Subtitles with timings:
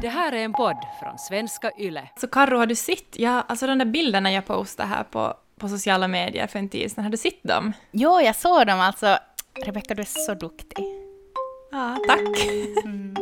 [0.00, 2.08] Det här är en podd från svenska YLE.
[2.16, 5.68] Så Karro, har du sett, ja, alltså de där bilderna jag postade här på, på
[5.68, 7.72] sociala medier för en tid sedan, har du sett dem?
[7.90, 9.18] Jo, jag såg dem alltså.
[9.64, 10.84] Rebecka, du är så duktig.
[11.72, 12.46] Ja, tack.
[12.84, 13.14] Mm.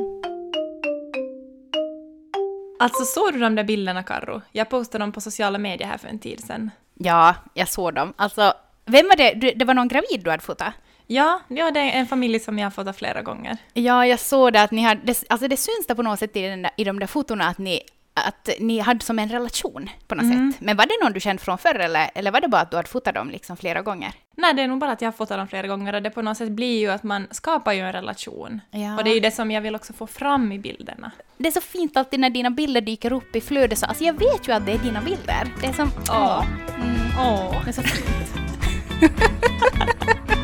[2.79, 4.43] Alltså såg du de där bilderna Karro?
[4.53, 6.71] Jag postade dem på sociala medier här för en tid sedan.
[6.95, 8.13] Ja, jag såg dem.
[8.17, 8.53] Alltså,
[8.85, 9.53] vem var det?
[9.57, 10.75] det var någon gravid du hade fotat?
[11.07, 13.57] Ja, ja, det är en familj som jag har fotat flera gånger.
[13.73, 16.37] Ja, jag såg det att ni hade, det, alltså det syns det på något sätt
[16.37, 17.81] i, den där, i de där fotona att ni,
[18.15, 20.53] att ni hade som en relation på något mm.
[20.53, 20.61] sätt.
[20.61, 22.77] Men var det någon du känt från förr eller, eller var det bara att du
[22.77, 24.13] hade fotat dem liksom flera gånger?
[24.37, 26.23] Nej, det är nog bara att jag har fotat dem flera gånger och det på
[26.23, 28.61] något sätt blir ju att man skapar ju en relation.
[28.71, 28.97] Ja.
[28.99, 31.11] Och det är ju det som jag vill också få fram i bilderna.
[31.39, 34.13] Det är så fint alltid när dina bilder dyker upp i flödet så, alltså jag
[34.13, 35.55] vet ju att det är dina bilder.
[35.61, 36.45] Det är som, åh.
[36.77, 36.97] Mm.
[37.19, 37.65] Åh.
[37.65, 38.05] Det är så fint.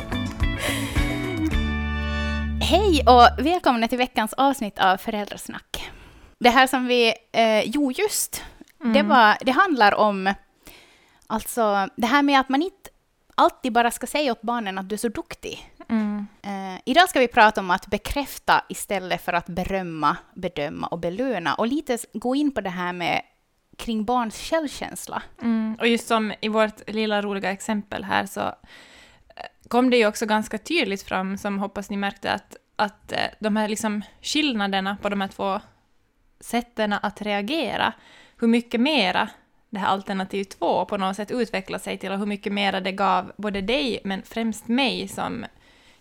[2.71, 5.91] Hej och välkomna till veckans avsnitt av Föräldrasnack.
[6.39, 7.15] Det här som vi...
[7.33, 8.45] Eh, jo, just.
[8.81, 8.93] Mm.
[8.93, 10.35] Det, var, det handlar om
[11.27, 12.91] alltså det här med att man inte
[13.35, 15.73] alltid bara ska säga åt barnen att du är så duktig.
[15.89, 16.27] Mm.
[16.43, 21.55] Eh, idag ska vi prata om att bekräfta istället för att berömma, bedöma och belöna.
[21.55, 23.23] Och lite gå in på det här med
[23.79, 25.23] kring barns självkänsla.
[25.43, 25.77] Mm.
[25.81, 28.55] Och just som i vårt lilla roliga exempel här så eh,
[29.69, 33.57] kom det ju också ganska tydligt fram, som hoppas ni märkte, att, att eh, de
[33.57, 35.61] här liksom skillnaderna på de här två
[36.41, 37.93] sätten att reagera,
[38.37, 39.29] hur mycket mera
[39.71, 42.93] det här alternativ två på något sätt utvecklar sig till och hur mycket mera det
[42.93, 45.47] gav både dig, men främst mig som...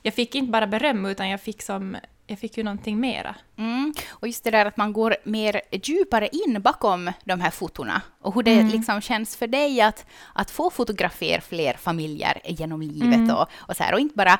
[0.01, 3.35] Jag fick inte bara beröm, utan jag fick som jag fick ju någonting mera.
[3.57, 3.93] Mm.
[4.09, 8.35] Och just det där att man går mer djupare in bakom de här fotona och
[8.35, 8.67] hur det mm.
[8.67, 13.35] liksom känns för dig att, att få fotografera fler familjer genom livet mm.
[13.35, 13.93] och, och så här.
[13.93, 14.39] Och inte bara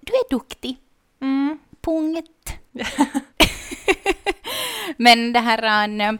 [0.00, 0.76] du är duktig,
[1.86, 2.14] mm.
[2.14, 2.52] punkt.
[4.96, 6.18] Men det här, ähm,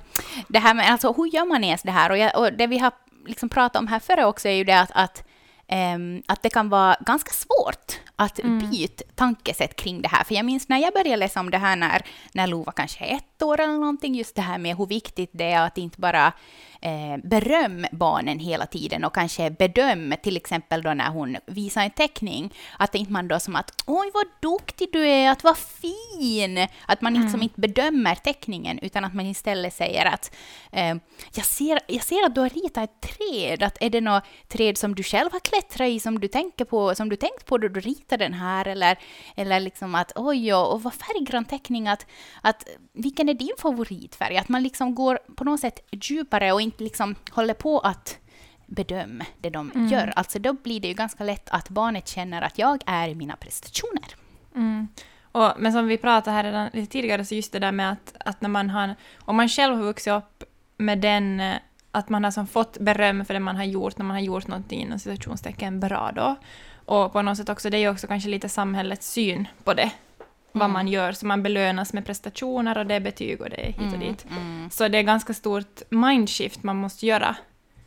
[0.48, 2.10] det här med, alltså hur gör man ens det här?
[2.10, 2.92] Och, jag, och det vi har
[3.26, 5.24] liksom pratat om här före också är ju det att, att
[5.72, 8.70] Um, att det kan vara ganska svårt att mm.
[8.70, 10.24] byta tankesätt kring det här.
[10.24, 13.16] För jag minns när jag började läsa om det här när, när Lova kanske är
[13.16, 16.32] ett år eller någonting, just det här med hur viktigt det är att inte bara
[16.80, 21.90] eh, beröm barnen hela tiden och kanske bedöm, till exempel då när hon visar en
[21.90, 26.66] teckning, att inte man då som att oj vad duktig du är, att vad fin,
[26.86, 27.42] att man liksom mm.
[27.42, 30.34] inte bedömer teckningen utan att man istället säger att
[30.72, 30.96] eh,
[31.34, 34.78] jag, ser, jag ser att du har ritat ett träd, att är det något träd
[34.78, 37.68] som du själv har klättrat i som du tänker på, som du tänkt på då
[37.68, 38.98] du ritade den här eller,
[39.36, 42.06] eller liksom att oj och, vad färggrann teckning, att,
[42.42, 44.36] att vilken är din favoritfärg?
[44.36, 48.18] Att man liksom går på något sätt djupare och inte liksom håller på att
[48.66, 49.88] bedöma det de mm.
[49.88, 50.12] gör.
[50.16, 53.36] Alltså då blir det ju ganska lätt att barnet känner att jag är i mina
[53.36, 54.16] prestationer.
[54.54, 54.88] Mm.
[55.32, 58.14] Och, men som vi pratade här redan lite tidigare, så just det där med att,
[58.24, 58.94] att när man har,
[59.26, 60.44] om man själv har vuxit upp
[60.76, 61.56] med den, eh,
[61.92, 64.46] att man har som fått beröm för det man har gjort, när man har gjort
[64.46, 66.36] någonting inom situationstecken bra då.
[66.90, 69.90] Och på något sätt också, det är ju också kanske lite samhällets syn på det
[70.52, 70.72] vad mm.
[70.72, 73.76] man gör, så man belönas med prestationer och det är betyg och det är hit
[73.76, 74.26] och mm, dit.
[74.30, 74.70] Mm.
[74.70, 77.36] Så det är ganska stort mindshift man måste göra.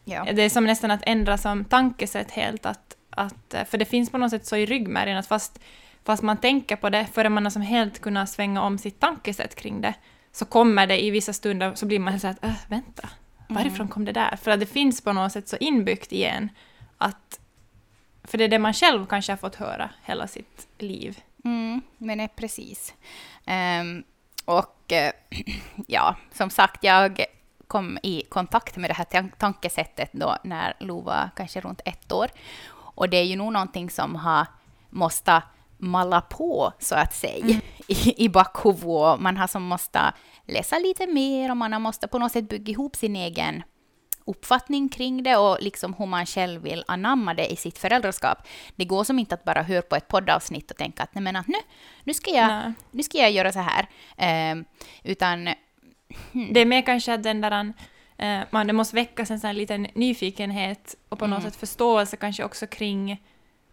[0.05, 0.27] Ja.
[0.33, 4.17] Det är som nästan att ändra som tankesätt helt, att, att, för det finns på
[4.17, 5.59] något sätt så i ryggmärgen att fast,
[6.03, 9.55] fast man tänker på det, före man har som helt kunnat svänga om sitt tankesätt
[9.55, 9.93] kring det,
[10.31, 13.09] så kommer det i vissa stunder, så blir man så att äh, vänta,
[13.49, 13.87] varifrån mm.
[13.87, 14.35] kom det där?
[14.35, 16.49] För att det finns på något sätt så inbyggt i en
[16.97, 17.39] att,
[18.23, 21.19] för det är det man själv kanske har fått höra hela sitt liv.
[21.45, 22.93] Mm, men är precis.
[23.81, 24.03] Um,
[24.45, 25.37] och uh,
[25.87, 27.25] ja, som sagt, jag
[27.67, 32.27] kom i kontakt med det här tankesättet då när Lo var kanske runt ett år.
[32.95, 34.47] Och det är ju nog någonting som har
[34.89, 35.41] måste
[35.77, 37.61] malla på, så att säga, mm.
[37.87, 39.19] i, i bakhuvudet.
[39.19, 40.13] Man har som måste
[40.45, 43.63] läsa lite mer och man har måste på något sätt bygga ihop sin egen
[44.25, 48.37] uppfattning kring det och liksom hur man själv vill anamma det i sitt föräldraskap.
[48.75, 51.35] Det går som inte att bara höra på ett poddavsnitt och tänka att, nej, men
[51.35, 51.57] att nu,
[52.03, 53.87] nu, ska jag, nu ska jag göra så här.
[54.17, 54.63] Eh,
[55.03, 55.49] utan...
[56.53, 57.73] Det är mer kanske att den där...
[58.17, 61.51] Eh, man, det måste väckas en sån liten nyfikenhet och på något mm.
[61.51, 63.21] sätt förståelse kanske också kring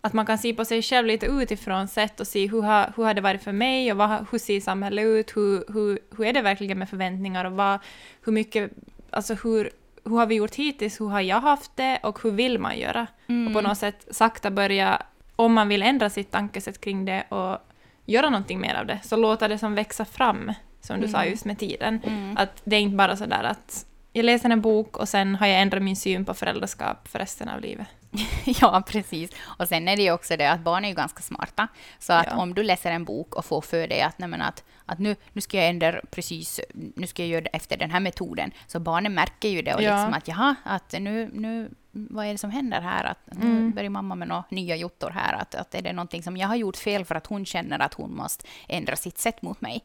[0.00, 3.04] att man kan se på sig själv lite utifrån sett och se hur har, hur
[3.04, 6.32] har det varit för mig och vad, hur ser samhället ut, hur, hur, hur är
[6.32, 7.78] det verkligen med förväntningar och vad,
[8.24, 8.70] hur mycket,
[9.10, 9.70] alltså hur,
[10.04, 13.06] hur har vi gjort hittills, hur har jag haft det och hur vill man göra?
[13.26, 13.46] Mm.
[13.46, 15.02] Och på något sätt sakta börja,
[15.36, 17.58] om man vill ändra sitt tankesätt kring det och
[18.06, 21.12] göra någonting mer av det, så låta det som växa fram, som du mm.
[21.12, 22.00] sa just med tiden.
[22.06, 22.36] Mm.
[22.36, 25.46] Att det är inte bara så där att jag läser en bok och sen har
[25.46, 27.86] jag ändrat min syn på föräldraskap för resten av livet.
[28.44, 29.30] ja, precis.
[29.44, 31.68] Och sen är det ju också det att barn är ju ganska smarta.
[31.98, 32.36] Så att ja.
[32.36, 35.40] om du läser en bok och får för dig att, nej, att, att nu, nu
[35.40, 38.50] ska jag ändra precis, nu ska jag göra det efter den här metoden.
[38.66, 39.94] Så barnen märker ju det och Ja.
[39.96, 43.04] liksom att jaha, att nu, nu, vad är det som händer här?
[43.04, 43.70] Att nu Mm.
[43.70, 45.32] börjar mamma med några nya jottor här.
[45.34, 47.94] Att, att är det någonting som jag har gjort fel för att hon känner att
[47.94, 49.82] hon måste ändra sitt sätt mot mig?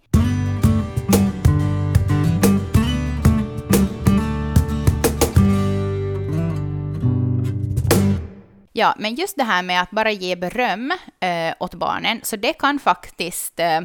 [8.77, 12.53] Ja, men just det här med att bara ge beröm eh, åt barnen, så det
[12.53, 13.81] kan faktiskt eh,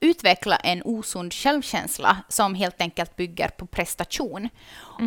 [0.00, 4.48] utveckla en osund självkänsla som helt enkelt bygger på prestation.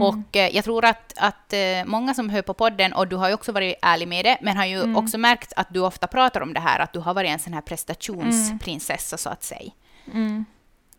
[0.01, 3.27] Och eh, jag tror att, att eh, många som hör på podden, och du har
[3.27, 6.41] ju också varit ärlig med det, men har ju också märkt att du ofta pratar
[6.41, 9.71] om det här, att du har varit en sån här prestationsprinsessa så att säga.
[10.13, 10.45] Mm.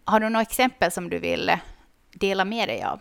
[0.04, 1.58] Har du några exempel som du vill eh,
[2.12, 3.00] dela med dig av?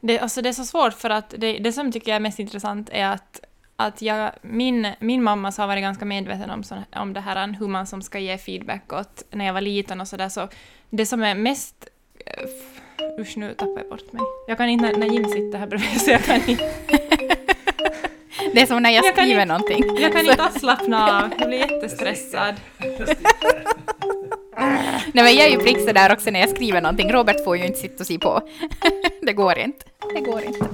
[0.00, 2.38] Det, alltså det är så svårt för att det, det som tycker jag är mest
[2.38, 3.40] intressant är att,
[3.76, 7.56] att jag, min, min mamma så har varit ganska medveten om, sån, om det här
[7.58, 10.48] hur man som ska ge feedback åt när jag var liten och sådär så
[10.90, 11.88] det som är mest
[12.26, 14.22] eh, Usch, nu tappar jag bort mig.
[14.48, 16.72] Jag kan inte, när, Jim sitter här bredvid, så jag kan inte,
[18.54, 19.84] Det är som när jag, Jag skriver inte- någonting.
[20.02, 21.30] jag kan inte alls slappna av.
[21.38, 22.54] Jag blir jättestressad.
[25.12, 27.12] Nej, men jag är ju prick där också när jag skriver någonting.
[27.12, 28.40] Robert får ju inte sitta och se på.
[29.22, 29.86] Det går inte.
[30.14, 30.68] Det går inte.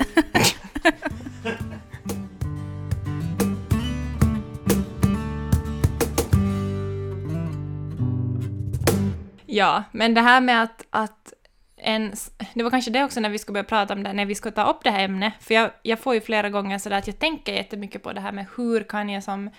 [9.51, 11.33] Ja, men det här med att, att
[11.77, 12.13] en,
[12.55, 14.51] det var kanske det också när vi skulle börja prata om det, när vi ska
[14.51, 17.19] ta upp det här ämnet, för jag, jag får ju flera gånger sådär att jag
[17.19, 19.51] tänker jättemycket på det här med hur kan jag som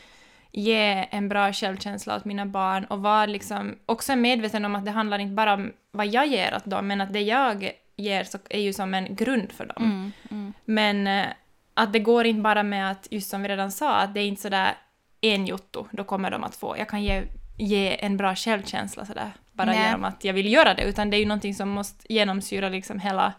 [0.51, 4.91] ge en bra självkänsla åt mina barn och vara liksom också medveten om att det
[4.91, 8.37] handlar inte bara om vad jag ger åt dem, men att det jag ger så
[8.49, 9.83] är ju som en grund för dem.
[9.83, 10.53] Mm, mm.
[10.65, 11.27] Men eh,
[11.73, 14.27] att det går inte bara med att, just som vi redan sa, att det är
[14.27, 14.73] inte sådär
[15.21, 16.75] en jotto, då kommer de att få.
[16.77, 17.23] Jag kan ge,
[17.57, 19.31] ge en bra självkänsla sådär,
[19.65, 19.85] bara Nej.
[19.85, 22.99] genom att jag vill göra det, utan det är ju någonting som måste genomsyra liksom
[22.99, 23.33] hela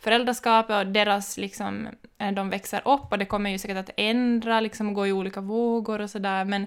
[0.00, 1.88] föräldraskapet och deras liksom,
[2.18, 5.12] när de växer upp och det kommer ju säkert att ändra liksom och gå i
[5.12, 6.66] olika vågor och sådär, men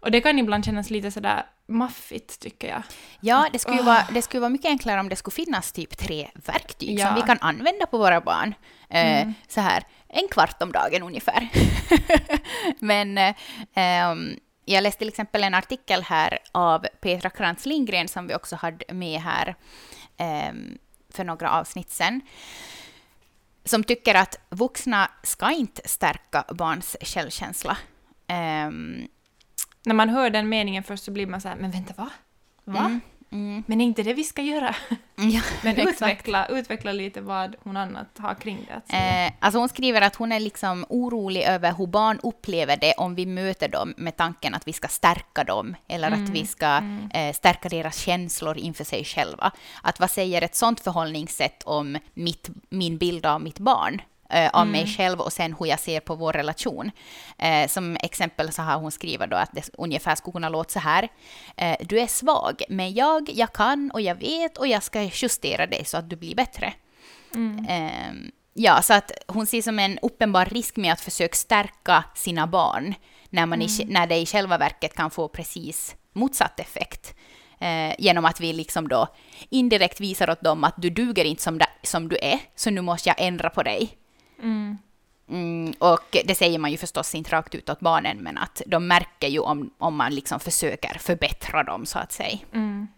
[0.00, 2.82] och det kan ibland kännas lite sådär maffigt tycker jag.
[3.20, 5.98] Ja, det skulle, ju vara, det skulle vara mycket enklare om det skulle finnas typ
[5.98, 7.06] tre verktyg Ja.
[7.06, 8.54] som vi kan använda på våra barn.
[8.90, 11.48] Eh, Så här, en kvart om dagen ungefär.
[12.78, 13.34] Men eh,
[13.74, 14.36] ehm,
[14.72, 18.94] jag läste till exempel en artikel här av Petra Krantz Lindgren som vi också hade
[18.94, 19.54] med här
[20.16, 20.78] ehm,
[21.10, 22.20] för några avsnitt sedan.
[23.64, 27.76] Som tycker att vuxna ska inte stärka barns självkänsla.
[28.26, 29.08] Ehm,
[29.84, 32.10] När man hör den meningen först så blir man så här, men vänta, va?
[32.64, 32.78] Va?
[32.78, 33.00] mm,
[33.30, 34.74] mm, Men är inte det vi ska göra?
[35.16, 38.90] ja, Men utveckla, utveckla lite vad hon annat har kring det.
[38.90, 39.26] Säga.
[39.26, 43.14] Eh, alltså hon skriver att hon är liksom orolig över hur barn upplever det om
[43.14, 46.82] vi möter dem med tanken att vi ska stärka dem eller att vi ska
[47.14, 49.52] eh, stärka deras känslor inför sig själva.
[49.82, 54.00] Att vad säger ett sånt förhållningssätt om mitt, min bild av mitt barn?
[54.28, 56.90] Eh, Av mig själv och sen hur jag ser på vår relation.
[57.38, 60.78] Eh, som exempel så har hon skrivit då att det ungefär skulle kunna låta så
[60.78, 61.08] här.
[61.56, 65.66] Eh, du är svag, men jag, jag kan och jag vet och jag ska justera
[65.66, 66.72] dig så att du blir bättre.
[67.68, 72.46] Ehm, ja, så att hon ser som en uppenbar risk med att försöka stärka sina
[72.46, 72.94] barn
[73.30, 77.14] när, man i, när det i själva verket kan få precis motsatt effekt.
[77.60, 79.06] Eh, genom att vi liksom då
[79.50, 82.80] indirekt visar åt dem att du duger inte som, da- som du är, så nu
[82.80, 83.88] måste jag ändra på dig.
[84.42, 84.78] Mm.
[85.30, 88.86] Mm, och det säger man ju förstås inte rakt ut åt barnen, men att de
[88.86, 92.38] märker ju om, om man liksom försöker förbättra dem, så att säga.
[92.52, 92.88] Mm.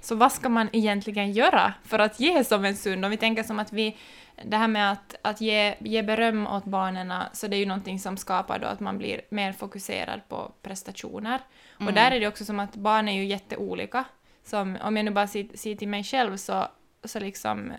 [0.00, 3.04] Så vad ska man egentligen göra för att ge som en sund?
[3.04, 3.96] Om vi tänker som att vi,
[4.44, 7.98] det här med att, att ge, ge beröm åt barnen, så det är ju någonting
[7.98, 11.40] som skapar då att man blir mer fokuserad på prestationer.
[11.86, 14.04] Och där är det också som att barn är ju jätteolika.
[14.44, 16.68] Som, om jag nu bara ser, ser till mig själv så,
[17.04, 17.72] så liksom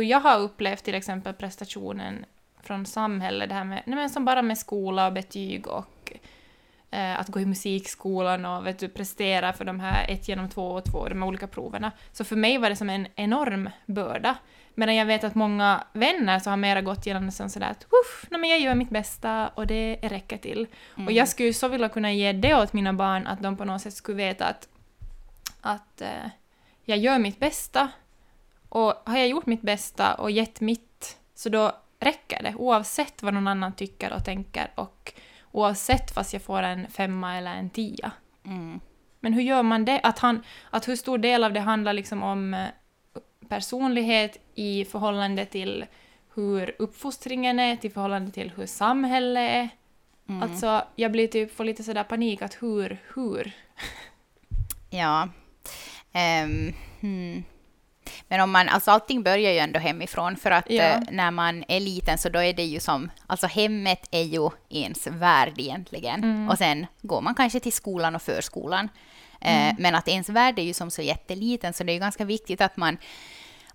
[0.00, 2.24] hur jag har upplevt till exempel prestationen
[2.62, 6.12] från samhället, det här med, nej men som bara med skola och betyg och
[6.90, 10.70] eh, att gå i musikskolan och vet du, prestera för de här ett genom två
[10.70, 11.92] och två, de här olika proverna.
[12.12, 14.36] Så för mig var det som en enorm börda.
[14.74, 17.84] Medan jag vet att många vänner så har mera gått igenom det som sådär att
[17.84, 20.66] Uff, nej men jag gör mitt bästa och det räcker till.
[21.06, 23.64] Och jag skulle ju så vilja kunna ge det åt mina barn att de på
[23.64, 24.68] något sätt skulle veta att,
[25.60, 26.30] att eh,
[26.84, 27.88] jag gör mitt bästa
[28.68, 33.34] och har jag gjort mitt bästa och gett mitt så då räcker det oavsett vad
[33.34, 35.12] någon annan tycker och tänker och
[35.52, 38.10] oavsett fast jag får en femma eller en tia.
[38.46, 38.80] Mm.
[39.20, 40.00] Men hur gör man det?
[40.02, 42.66] Att, han, att hur stor del av det handlar liksom om eh,
[43.48, 45.84] personlighet i förhållande till
[46.34, 49.68] hur uppfostringen är, till förhållande till hur samhället är.
[50.28, 50.42] Mm.
[50.42, 53.52] Alltså, jag blir typ, får lite sådär panik att hur, hur?
[54.90, 55.28] Ja.
[56.12, 57.44] Ehm, hmm.
[58.28, 60.82] Men om man, alltså allting börjar ju ändå hemifrån för att Ja.
[60.82, 64.50] eh, när man är liten så då är det ju som, alltså hemmet är ju
[64.70, 66.24] ens värld egentligen.
[66.24, 66.48] Mm.
[66.48, 68.88] Och sen går man kanske till skolan och förskolan.
[69.40, 69.76] Eh, Mm.
[69.78, 72.60] Men att ens värld är ju som så jätteliten så det är ju ganska viktigt
[72.60, 72.98] att man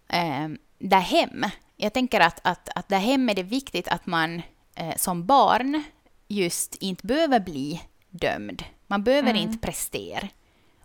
[0.09, 0.47] eh,
[0.79, 1.43] där hem,
[1.77, 4.41] jag tänker att, att, att där hem är det viktigt att man
[4.75, 5.83] eh, som barn
[6.27, 8.63] just inte behöver bli dömd.
[8.87, 9.41] Man behöver Mm.
[9.41, 10.27] inte prestera.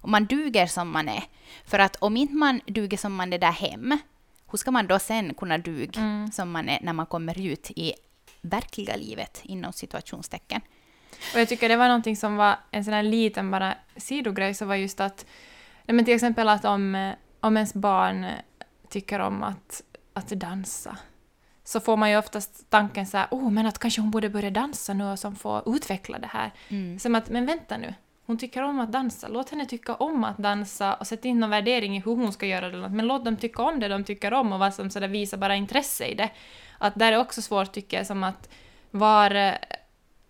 [0.01, 1.23] Och man duger som man är.
[1.65, 3.99] För att om inte man duger som man är där hem,
[4.51, 6.33] hur ska man då sen kunna duga Mm.
[6.33, 7.93] som man är när man kommer ut i
[8.41, 10.61] verkliga livet inom situationstecken?
[11.35, 14.65] Och jag tycker det var någonting som var en sån här liten bara sidogrej, så
[14.67, 15.27] var just att,
[15.87, 18.31] nej men till exempel att om, eh, om ens barn eh,
[18.89, 20.97] tycker om att, att dansa,
[21.65, 24.51] så får man ju oftast tanken så här, oh men att kanske hon borde börja
[24.51, 26.53] dansa nu och som får utveckla det här.
[26.69, 26.99] Mm.
[26.99, 27.95] Som att, men vänta nu,
[28.29, 31.51] hon tycker om att dansa, låt henne tycka om att dansa och sätt in någon
[31.51, 34.33] värdering i hur hon ska göra det, men låt dem tycka om det de tycker
[34.33, 36.31] om och vad som så där visar bara intresse i det.
[36.79, 38.49] Att där är också svårt tycker jag, som att
[38.91, 39.57] var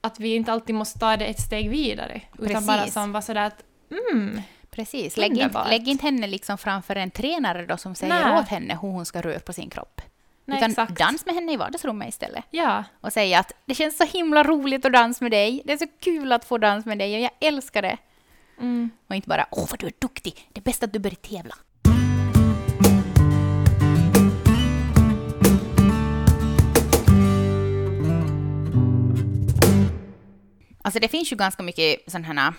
[0.00, 2.94] att vi inte alltid måste ta det ett steg vidare, utan bara Precis.
[2.94, 3.64] som var sådär att
[4.12, 8.38] mm, Precis, lägg inte, lägg inte henne liksom framför en tränare då som säger Nej.
[8.38, 10.00] åt henne hur hon ska röra på sin kropp.
[10.48, 10.98] Nej Utan exakt.
[10.98, 12.44] dans med henne i vardagsrummet istället.
[12.50, 15.62] Ja, Och säga att det känns så himla roligt att dansa med dig.
[15.64, 17.96] Det är så kul att få dansa med dig och jag älskar det.
[18.60, 21.14] mm, Och inte bara åh vad du är duktig, det är bäst att du börjar
[21.14, 21.54] tävla.
[30.82, 32.52] Alltså det finns ju ganska mycket sådana här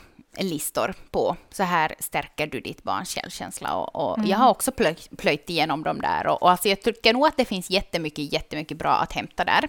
[0.44, 5.18] listor på så här stärker du ditt barns självkänsla och, och jag har också plöjt,
[5.18, 8.78] plöjt igenom dem där och, och alltså jag tycker nog att det finns jättemycket, jättemycket
[8.78, 9.64] bra att hämta där.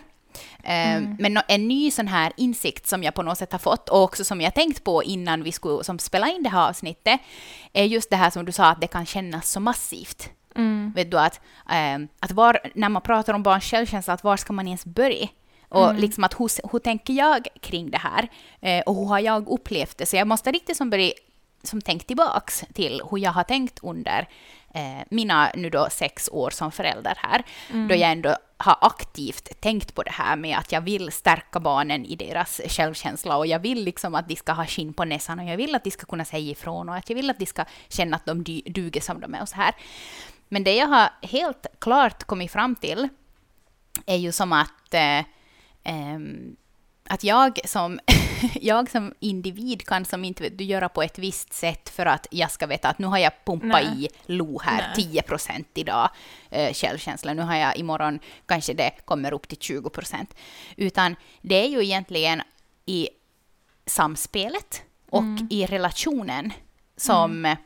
[0.64, 3.88] Eh, Men nå- en ny sån här insikt som jag på något sätt har fått
[3.88, 7.20] och också som jag tänkt på innan vi skulle som spela in det här avsnittet
[7.72, 10.30] är just det här som du sa att det kan kännas så massivt.
[10.56, 14.36] mm, Vet du att, eh, att var, när man pratar om barns självkänsla, att var
[14.36, 15.28] ska man ens börja?
[15.70, 18.28] Och liksom att hur, hur tänker jag kring det här?
[18.60, 20.06] Eh, och hur har jag upplevt det?
[20.06, 21.12] Så jag måste riktigt som börja
[21.62, 24.28] som tänkt tillbaks till hur jag har tänkt under
[24.74, 27.42] eh, mina nu då sex år som förälder här,
[27.88, 32.04] då jag ändå har aktivt tänkt på det här med att jag vill stärka barnen
[32.04, 35.44] i deras självkänsla och jag vill liksom att de ska ha skinn på näsan och
[35.44, 37.64] jag vill att de ska kunna säga ifrån och att jag vill att de ska
[37.88, 39.74] känna att de duger som de är och så här.
[40.48, 43.08] Men det jag har helt klart kommit fram till
[44.06, 45.20] är ju som att, eh,
[47.10, 48.00] att jag, som,
[48.60, 52.50] jag som individ kan som inte du göra på ett visst sätt för att jag
[52.50, 54.04] ska veta att nu har jag pumpat Nej.
[54.04, 55.06] i Lo här Nej.
[55.06, 56.10] 10 procent idag,
[56.50, 57.34] eh, självkänsla.
[57.34, 60.34] Nu har jag imorgon, kanske det kommer upp till 20 procent.
[60.76, 62.42] Utan det är ju egentligen
[62.86, 63.08] i
[63.86, 66.52] samspelet och i relationen
[66.96, 67.56] som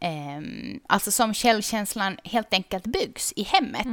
[0.00, 3.86] ehm, alltså som självkänslan helt enkelt byggs i hemmet.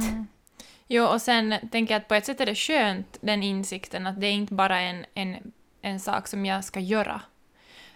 [0.88, 4.20] Jo, och sen tänker jag att på ett sätt är det skönt, den insikten, att
[4.20, 5.52] det är inte bara en, en,
[5.82, 7.20] en sak som jag ska göra.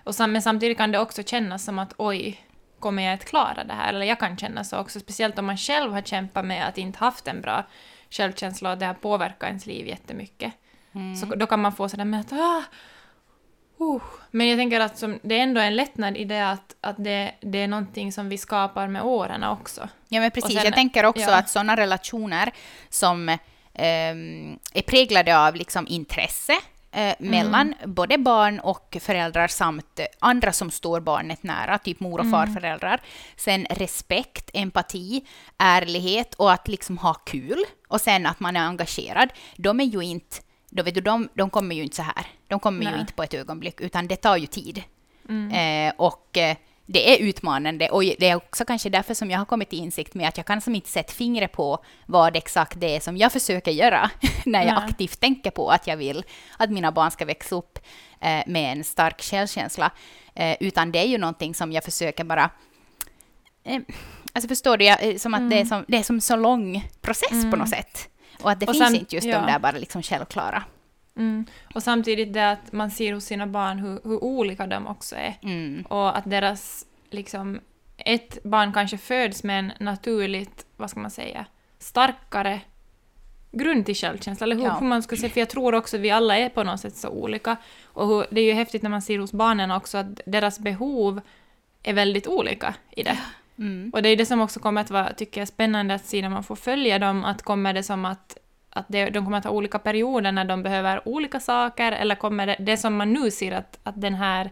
[0.04, 2.46] Och sam, men samtidigt kan det också kännas som att oj,
[2.78, 3.88] kommer jag att klara det här?
[3.88, 6.98] Eller jag kan känna så också, speciellt om man själv har kämpat med att inte
[6.98, 7.64] haft en bra
[8.10, 10.52] självkänsla och det har påverkat ens liv jättemycket.
[11.20, 12.62] Så då kan man få sådär med att ah,
[13.82, 14.02] uh.
[14.30, 17.34] Men jag tänker att som, det är ändå en lättnad i det att, att det,
[17.40, 19.88] det är någonting som vi skapar med åren också.
[20.08, 20.54] Ja, men precis.
[20.54, 21.38] sen- jag tänker också ja.
[21.38, 22.52] att sådana relationer
[22.88, 23.28] som
[23.74, 26.52] ehm, är präglade av liksom intresse
[26.92, 32.20] eh, mellan både barn och föräldrar samt eh, andra som står barnet nära, typ mor
[32.20, 33.00] och farföräldrar.
[33.36, 35.24] Sen respekt, empati,
[35.58, 37.64] ärlighet och att liksom ha kul.
[37.88, 39.28] Och sen att man är engagerad.
[39.56, 40.36] De är ju inte,
[40.70, 42.26] då vet du, de, de kommer ju inte så här.
[42.52, 43.00] De kommer ju Nej.
[43.00, 44.82] inte på ett ögonblick, utan det tar ju tid.
[45.52, 46.56] Eh, och eh,
[46.86, 50.14] det är utmanande och det är också kanske därför som jag har kommit till insikt
[50.14, 53.32] med att jag kan som inte sätta fingret på vad exakt det är som jag
[53.32, 54.10] försöker göra
[54.44, 54.84] när jag Nej.
[54.84, 56.24] aktivt tänker på att jag vill
[56.56, 57.78] att mina barn ska växa upp
[58.20, 59.90] eh, med en stark självkänsla.
[60.34, 62.50] Eh, utan det är ju någonting som jag försöker bara
[63.64, 63.80] eh,
[64.32, 66.88] Alltså förstår du, jag, eh, som att det, är som, det är som så lång
[67.00, 68.08] process på något sätt.
[68.42, 69.40] Och att det Och finns sen- inte just ja.
[69.40, 70.62] de där bara liksom självklara.
[71.16, 71.46] Mm.
[71.74, 75.34] Och samtidigt det att man ser hos sina barn hur, hur olika de också är.
[75.42, 75.82] Mm.
[75.88, 77.60] Och att deras, liksom,
[77.96, 81.46] ett barn kanske föds med en naturligt, vad ska man säga,
[81.78, 82.60] starkare
[83.52, 84.76] grund till självkänsla, eller hur, Ja.
[84.80, 86.96] hur man ska säga, för jag tror också att vi alla är på något sätt
[86.96, 87.56] så olika.
[87.84, 91.20] Och hur, det är ju häftigt när man ser hos barnen också att deras behov
[91.82, 93.18] är väldigt olika i det.
[93.58, 93.90] Mm.
[93.94, 96.28] Och det är det som också kommer att vara, tycker jag, spännande att se när
[96.28, 98.36] man får följa dem, att kommer det som att,
[98.72, 102.46] att det, de kommer att ha olika perioder när de behöver olika saker, eller kommer
[102.46, 104.50] det, det som man nu ser att, att den här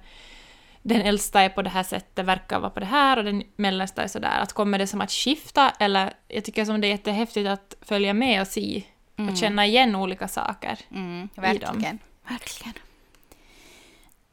[0.83, 4.03] den äldsta är på det här sättet, verkar vara på det här och den mellersta
[4.03, 4.41] är sådär.
[4.41, 8.15] Att kommer det som att skifta eller jag tycker som det är jättehäftigt att följa
[8.15, 8.83] med och se
[9.17, 10.79] och känna igen olika saker.
[10.91, 11.99] Mm, dem.
[12.29, 12.75] verkligen.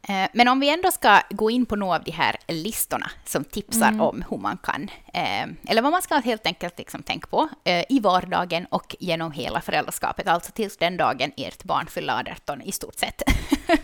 [0.09, 3.43] Eh, Men om vi ändå ska gå in på några av de här listorna som
[3.43, 7.49] tipsar om hur man kan, eh, eller vad man ska helt enkelt liksom tänka på
[7.63, 12.61] eh, i vardagen och genom hela föräldraskapet, alltså tills den dagen ert barn fyller 18
[12.61, 13.21] i stort sett.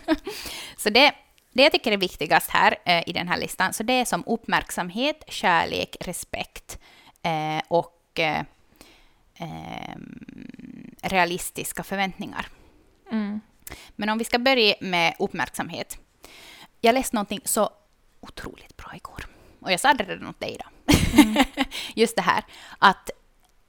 [0.78, 1.12] så det,
[1.54, 2.76] det jag tycker är viktigast här
[3.10, 6.80] i den här listan, så det är som uppmärksamhet, kärlek, respekt
[7.68, 8.20] och
[11.02, 12.48] realistiska förväntningar.
[13.12, 13.42] Mm.
[13.96, 15.98] Men om vi ska börja med uppmärksamhet.
[16.86, 17.70] Jag läste någonting så
[18.20, 19.26] otroligt bra igår.
[19.60, 20.68] Och jag sa det redan åt dig idag.
[21.96, 22.44] Just det här
[22.80, 23.10] att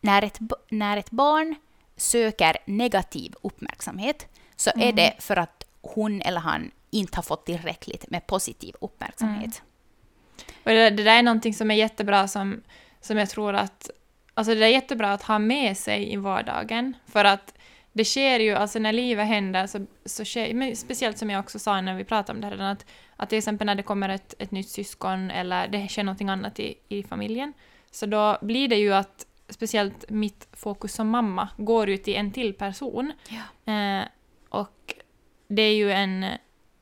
[0.00, 1.54] när ett, när ett barn
[1.96, 8.10] söker negativ uppmärksamhet så är det för att hon eller han inte har fått tillräckligt
[8.10, 9.62] med positiv uppmärksamhet.
[10.64, 12.62] Och det, det där är någonting som är jättebra som,
[13.00, 13.90] som jag tror att...
[14.34, 16.96] Alltså det är jättebra att ha med sig i vardagen.
[17.06, 17.54] För att
[17.94, 21.58] det sker ju, alltså när livet händer så, så sker, men speciellt som jag också
[21.58, 22.86] sa när vi pratade om det här redan, att,
[23.16, 26.60] att till exempel när det kommer ett, ett nytt syskon eller det sker någonting annat
[26.60, 27.52] i, i familjen,
[27.90, 32.32] så då blir det ju att speciellt mitt fokus som mamma går ut till en
[32.32, 33.12] till person.
[33.28, 33.72] Ja.
[33.72, 34.04] Eh,
[34.48, 34.94] och
[35.48, 36.26] det är ju en,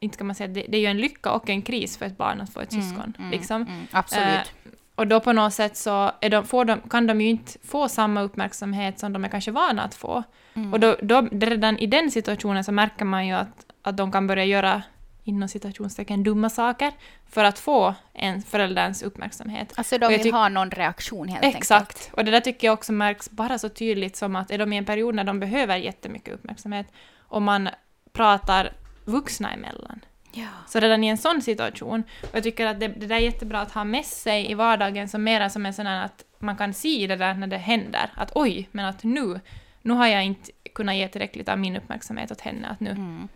[0.00, 2.16] inte kan man säga, det, det är ju en lycka och en kris för ett
[2.16, 3.14] barn att få ett syskon.
[3.19, 3.62] Mm, liksom.
[3.62, 4.26] mm, absolut.
[4.26, 8.23] Eh, och då på något sätt så de, de, kan de ju inte få samma
[8.23, 10.23] uppmärksamhet som de är kanske vana att få.
[10.54, 10.73] Mm.
[10.73, 14.26] Och då, då, redan i den situationen så märker man ju att, att de kan
[14.26, 14.82] börja göra
[15.25, 16.92] inom citationstecken dumma saker
[17.30, 19.73] för att få en förälderns uppmärksamhet.
[19.75, 21.62] alltså de vill ha någon reaktion helt enkelt.
[21.62, 22.11] Exakt.
[22.12, 24.76] Och det där tycker jag också märks bara så tydligt som att är de i
[24.76, 26.87] en period när de behöver jättemycket uppmärksamhet
[27.18, 27.68] och man
[28.12, 28.73] pratar
[29.04, 30.00] vuxna emellan.
[30.33, 30.47] Ja.
[30.69, 33.61] Så redan i en sån situation, och jag tycker att det, det där är jättebra
[33.61, 36.75] att ha med sig i vardagen som mera som en sån här att man kan
[36.75, 39.41] se det där när det händer, att oj, men att nu,
[39.83, 43.28] nu har jag inte kunnat ge tillräckligt av min uppmärksamhet åt henne, att nu, Mm.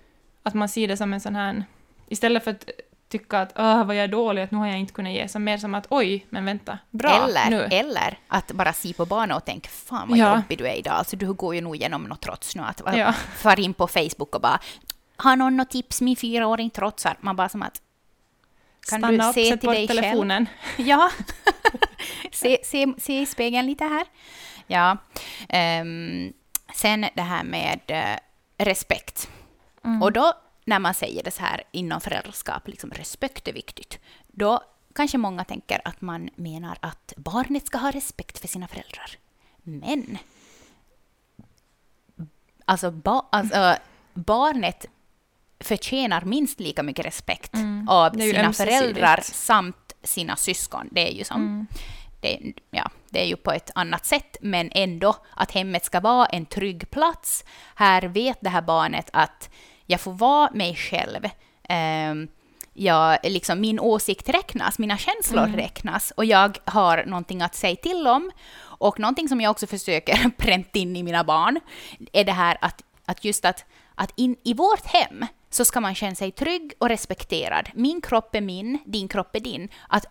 [0.42, 1.64] att man ser det som en sån här,
[2.09, 2.70] istället för att
[3.09, 5.38] tycka att åh, vad jag är dålig, att nu har jag inte kunnat ge, så
[5.38, 7.62] mer som att oj, men vänta, bra, eller, nu.
[7.70, 10.37] eller att bara se på barnet och tänka fan vad Ja.
[10.37, 10.94] jobbig du är idag.
[10.94, 12.62] Alltså du går ju nog igenom något trots nu.
[12.62, 13.12] Att Ja.
[13.12, 14.61] far in på Facebook och bara
[15.16, 17.16] har någon något tips min fyraåring trotsar?
[17.20, 17.83] Man bara som att
[18.88, 20.00] kan Stanna du upp, se sätt till bort dig själv?
[20.00, 20.46] telefonen.
[20.76, 21.11] Ja.
[22.33, 24.07] se, se, se i spegeln lite här.
[24.66, 24.96] Ja.
[25.48, 26.33] Ehm,
[26.74, 29.31] sen det här med eh, respekt.
[29.85, 30.02] Mm.
[30.02, 30.33] Och då
[30.64, 34.61] när man säger det så här inom föräldraskap, liksom respekt är viktigt, då
[34.94, 39.11] kanske många tänker att man menar att barnet ska ha respekt för sina föräldrar.
[39.62, 40.18] Men
[42.64, 43.76] alltså, ba, alltså
[44.14, 44.87] barnet
[45.61, 47.88] förtjänar minst lika mycket respekt Mm.
[47.88, 50.88] av sina föräldrar samt sina syskon.
[50.92, 51.66] Det är ju som Mm.
[52.21, 52.38] det,
[52.71, 56.47] ja, det är ju på ett annat sätt, men ändå att hemmet ska vara en
[56.47, 57.45] trygg plats.
[57.75, 59.51] Här vet det här barnet att
[59.87, 61.29] jag får vara mig själv.
[61.69, 62.29] Ehm,
[62.79, 65.57] jag, liksom, min åsikt räknas, mina känslor Mm.
[65.57, 68.31] räknas och jag har någonting att säga till om.
[68.59, 71.61] Och någonting som jag också försöker pränta in i mina barn
[72.12, 73.64] är det här att, att just att,
[73.95, 77.70] att in, i vårt hem så ska man känna sig trygg och respekterad.
[77.74, 79.68] Min kropp är min, din kropp är din.
[79.88, 80.06] Att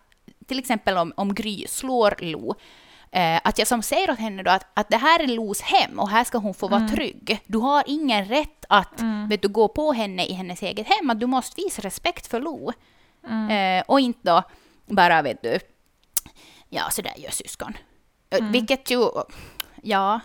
[0.47, 2.55] till exempel om, om Gry slår Lo,
[3.11, 5.99] eh, att jag som säger åt henne då att, att det här är Los hem
[5.99, 7.39] och här ska hon få vara trygg.
[7.47, 11.19] Du har ingen rätt att vet du, gå på henne i hennes eget hem, att
[11.19, 12.71] du måste visa respekt för Lo.
[13.51, 14.43] Eh, och inte då
[14.85, 15.59] bara, vet du,
[16.69, 17.77] ja, så där gör syskon.
[18.29, 19.09] Eh, Vilket ju,
[19.81, 20.19] ja,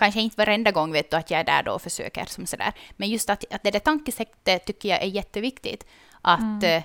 [0.00, 2.72] kanske inte varenda gång vet du att jag är där då och försöker som sådär.
[2.96, 5.86] Men just att, att det där tankesättet tycker jag är jätteviktigt.
[6.22, 6.82] Att, eh,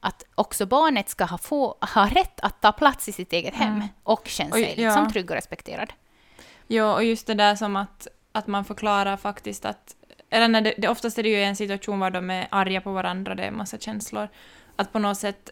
[0.00, 3.82] att också barnet ska ha, få, ha rätt att ta plats i sitt eget hem
[4.02, 4.84] och känna sig ja.
[4.84, 5.92] liksom trygg och respekterad.
[6.66, 9.96] Ja, och just det där som att, att man förklarar faktiskt att...
[10.30, 12.92] Eller när det, det, oftast är det ju en situation var de är arga på
[12.92, 14.28] varandra, det är en massa känslor.
[14.76, 15.50] Att på något sätt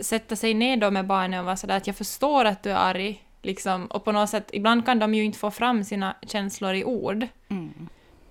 [0.00, 2.76] sätta sig ner då med barnen och vara sådär att jag förstår att du är
[2.76, 3.24] arg.
[3.42, 6.84] Liksom, och på något sätt, ibland kan de ju inte få fram sina känslor i
[6.84, 7.26] ord.
[7.48, 7.88] Mm.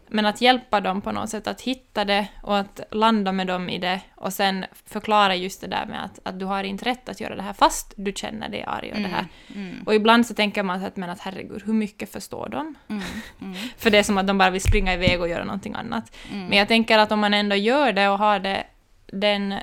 [0.09, 3.69] Men att hjälpa dem på något sätt att hitta det och att landa med dem
[3.69, 7.09] i det och sen förklara just det där med att, att du har inte rätt
[7.09, 9.25] att göra det här fast du känner dig arg och det här.
[9.55, 9.83] Mm.
[9.85, 12.75] Och ibland så tänker man att, men att herregud, hur mycket förstår de?
[12.87, 13.03] Mm.
[13.41, 13.53] Mm.
[13.77, 16.15] För det är som att de bara vill springa iväg och göra någonting annat.
[16.31, 16.47] Mm.
[16.47, 18.63] Men jag tänker att om man ändå gör det och har det,
[19.05, 19.55] den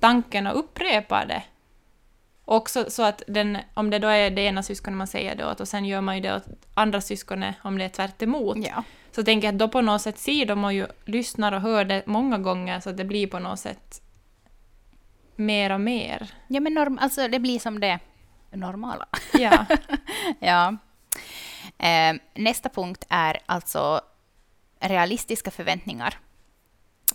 [0.00, 1.42] tanken och upprepar det,
[2.48, 5.60] också så att den, om det då är det ena syskonet man säger det åt
[5.60, 8.82] och sen gör man ju det åt andra syskonet om det är tvärt emot, Ja.
[9.12, 11.84] så tänker jag att då på något sätt ser de och ju lyssnar och hör
[11.84, 14.02] det många gånger så att det blir på något sätt
[15.36, 16.30] mer och mer.
[16.46, 17.98] Ja, men norm, alltså, det blir som det
[18.50, 19.06] normala.
[19.32, 19.66] Ja.
[20.38, 20.76] ja.
[21.78, 24.00] Eh, nästa punkt är alltså
[24.80, 26.18] realistiska förväntningar.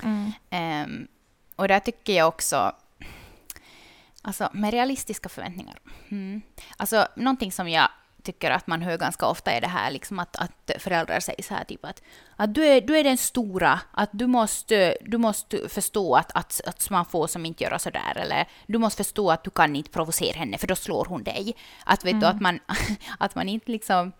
[0.03, 0.31] Mm.
[0.49, 1.07] Eh,
[1.55, 2.71] och där tycker jag också...
[4.21, 5.79] Alltså, med realistiska förväntningar.
[6.11, 6.41] Mm.
[6.77, 7.89] Alltså, någonting som jag
[8.23, 11.53] tycker att man hör ganska ofta är det här liksom att, att föräldrar säger så
[11.53, 12.01] här typ att,
[12.35, 16.61] att du, är, du är den stora, att du måste, du måste förstå att, att,
[16.65, 19.75] att man får som inte göra så där eller du måste förstå att du kan
[19.75, 21.55] inte provocera henne för då slår hon dig.
[21.85, 22.19] Att, vet Mm.
[22.19, 22.59] du, att, man,
[23.19, 24.11] att man inte liksom...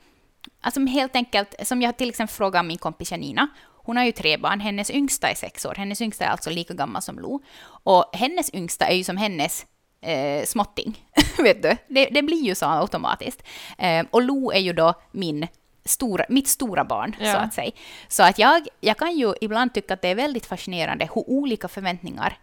[0.61, 3.47] Alltså helt enkelt, som jag till exempel frågade min kompis Janina,
[3.83, 6.73] hon har ju tre barn, hennes yngsta är sex år, hennes yngsta är alltså lika
[6.73, 7.41] gammal som Lo.
[7.83, 9.65] Och hennes yngsta är ju som hennes
[10.01, 11.05] eh, småtting,
[11.37, 11.77] vet du.
[11.87, 13.43] Det, det blir ju så automatiskt.
[13.77, 15.47] Eh, och Lo är ju då min
[15.85, 17.33] stora, mitt stora barn, Ja.
[17.33, 17.71] så att säga.
[18.07, 21.67] Så att jag, jag kan ju ibland tycka att det är väldigt fascinerande hur olika
[21.67, 22.37] förväntningar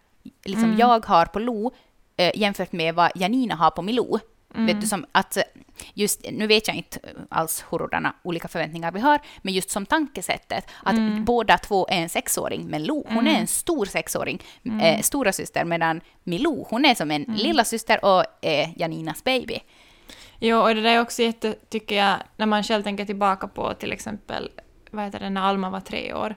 [0.45, 0.79] liksom Mm.
[0.79, 1.71] jag har på Lo
[2.17, 4.19] eh, jämfört med vad Janina har på Milou.
[4.55, 4.65] Mm.
[4.65, 5.43] Vet du, som att eh,
[5.93, 10.67] just, nu vet jag inte alls hurdana olika förväntningar vi har, men just som tankesättet,
[10.83, 11.25] att Mm.
[11.25, 14.43] båda två är en sexåring, men Lo, hon är en stor sexåring,
[14.81, 19.59] eh, stora syster medan Milou, hon är som en lilla syster och är Janinas baby.
[20.39, 23.73] Jo, och det där är också jätte, tycker jag, när man själv tänker tillbaka på
[23.73, 24.49] till exempel,
[24.91, 26.35] vad heter det, när Alma var tre år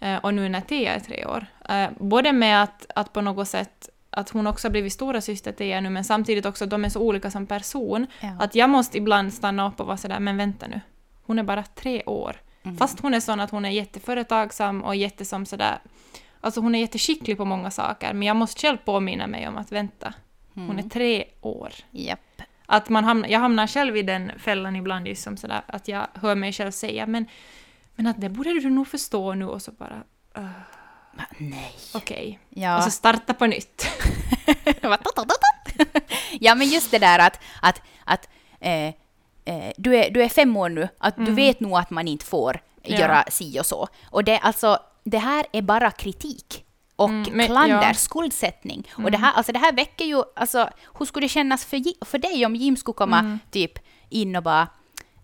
[0.00, 1.46] eh, och nu när Tia är tre år.
[1.68, 5.52] Eh, både med att, att på något sätt att hon också har blivit stora syster
[5.52, 8.06] till nu, men samtidigt också att de är så olika som person.
[8.20, 8.36] Ja.
[8.40, 10.80] Att jag måste ibland stanna upp och vara sådär, men vänta nu,
[11.22, 12.36] hon är bara tre år.
[12.62, 12.76] Mm.
[12.76, 15.78] Fast hon är sån att hon är jätteföretagsam och jättesom sådär,
[16.40, 19.72] alltså hon är jätteskicklig på många saker, men jag måste själv påminna mig om att
[19.72, 20.14] vänta,
[20.54, 20.78] hon Mm.
[20.78, 21.72] är tre år.
[21.90, 22.42] Japp.
[22.66, 26.06] Att man hamnar, jag hamnar själv i den fällan ibland, just som sådär, att jag
[26.14, 27.26] hör mig själv säga men,
[27.94, 30.02] men att det borde du nog förstå nu och så bara
[30.38, 30.50] uh,
[31.12, 31.72] Va, Nej.
[31.94, 32.38] okej.
[32.50, 32.76] Ja.
[32.76, 33.86] Och så starta på nytt.
[36.40, 38.28] Ja, men just det där att, att, att
[38.60, 38.86] eh,
[39.44, 42.24] eh, du, är, du är fem år nu, att du vet nog att man inte
[42.24, 42.98] får Ja.
[42.98, 43.88] göra si och så.
[44.10, 46.64] Och det, alltså, det här är bara kritik
[46.96, 47.94] och Mm, men- klander, ja.
[47.94, 48.88] skuldsättning.
[49.04, 50.22] Och det här, alltså, det här väcker ju...
[50.36, 54.42] Alltså, hur skulle det kännas för, för dig om Jim skulle komma typ in och
[54.42, 54.68] bara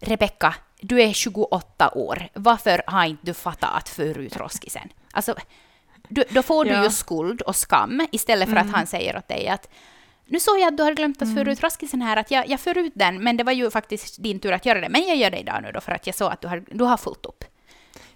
[0.01, 4.89] Rebecka, du är 28 år, varför har inte du fattat förut roskisen?
[5.13, 5.35] Alltså,
[6.09, 6.85] du, då får du Ja.
[6.85, 9.69] ju skuld och skam istället för att han säger åt dig att
[10.27, 12.61] nu såg jag att du har glömt att föra ut roskisen här, att jag, jag
[12.61, 14.89] för ut den, men det var ju faktiskt din tur att göra det.
[14.89, 16.85] Men jag gör det idag nu då för att jag såg att du har, du
[16.85, 17.45] har fullt upp.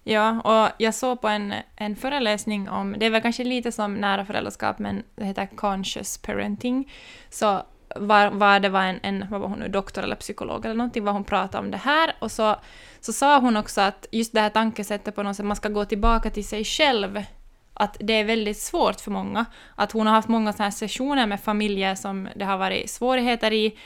[0.05, 4.25] Ja, och jag såg på en, en föreläsning om, det väl kanske lite som nära
[4.25, 6.93] föräldraskap, men det heter conscious parenting.
[7.31, 7.63] Så
[7.97, 11.05] var, var det var en, en, vad var hon nu, doktor eller psykolog eller någonting,
[11.05, 12.15] vad hon pratade om det här.
[12.19, 12.57] Och så,
[13.01, 15.85] så sa hon också att just det här tankesättet på något sätt, man ska gå
[15.85, 17.23] tillbaka till sig själv.
[17.75, 19.45] Att det är väldigt svårt för många.
[19.75, 23.53] Att hon har haft många såna här sessioner med familjer som det har varit svårigheter
[23.53, 23.79] i.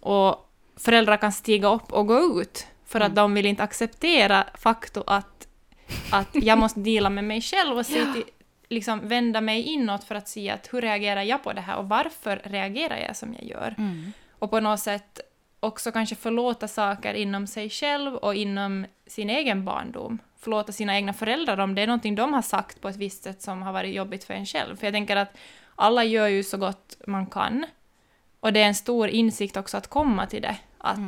[0.00, 5.02] Och föräldrar kan stiga upp och gå ut för att de vill inte acceptera faktum
[5.06, 5.48] att
[6.10, 8.24] att jag måste dela med mig själv och se till,
[8.68, 11.88] liksom vända mig inåt för att se att hur reagerar jag på det här och
[11.88, 13.74] varför reagerar jag som jag gör?
[14.38, 15.20] Och på något sätt
[15.60, 20.18] också kanske förlåta saker inom sig själv och inom sin egen barndom.
[20.44, 23.42] Förlåta sina egna föräldrar om det är någonting de har sagt på ett visst sätt
[23.42, 24.76] som har varit jobbigt för en själv.
[24.76, 25.36] För jag tänker att
[25.74, 27.66] alla gör ju så gott man kan.
[28.40, 30.56] Och det är en stor insikt också att komma till det.
[30.78, 30.98] Att,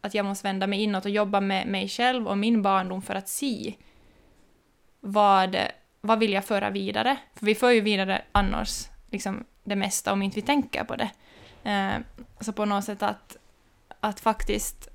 [0.00, 3.14] att jag måste vända mig inåt och jobba med mig själv och min barndom för
[3.14, 3.74] att se
[5.00, 5.56] vad,
[6.00, 7.16] vad vill jag föra vidare?
[7.34, 11.10] För vi för ju vidare annars liksom det mesta om inte vi tänker på det.
[11.70, 12.00] Eh,
[12.40, 13.36] så på något sätt att,
[14.00, 14.88] att faktiskt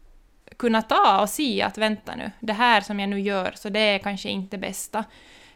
[0.58, 3.80] kunna ta och se att vänta nu, det här som jag nu gör, så det
[3.80, 5.04] är kanske inte det bästa.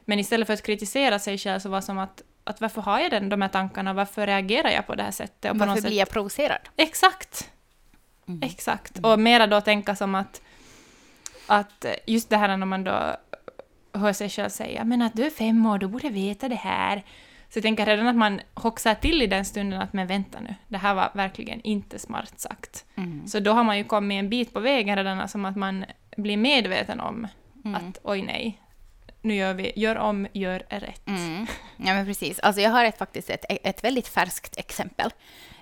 [0.06, 3.00] Men istället för att kritisera sig själv så var det som att, att varför har
[3.00, 5.52] jag den, de här tankarna, varför reagerar jag på det här sättet?
[5.52, 6.62] Och på Varför något sätt, blir jag provocerad?
[6.76, 7.52] Exakt!
[8.42, 9.00] Exakt.
[9.00, 10.42] Och mera då tänka som att,
[11.48, 13.16] att just det här när man då
[13.94, 17.04] hör sig själv säga men att du är fem år, du borde veta det här.
[17.56, 20.56] Så jag tänker redan att man hoxar till i den stunden att men vänta nu,
[20.68, 22.86] det här var verkligen inte smart sagt.
[22.96, 23.28] Mm.
[23.28, 25.86] Så då har man ju kommit en bit på vägen redan, som att man
[26.18, 27.28] blir medveten om
[27.76, 28.62] att oj nej,
[29.22, 31.08] nu gör vi, gör om, gör rätt.
[31.08, 31.48] Mm.
[31.78, 32.39] Ja, men precis.
[32.39, 35.10] Alltså, jag har ett, faktiskt ett, ett väldigt färskt exempel.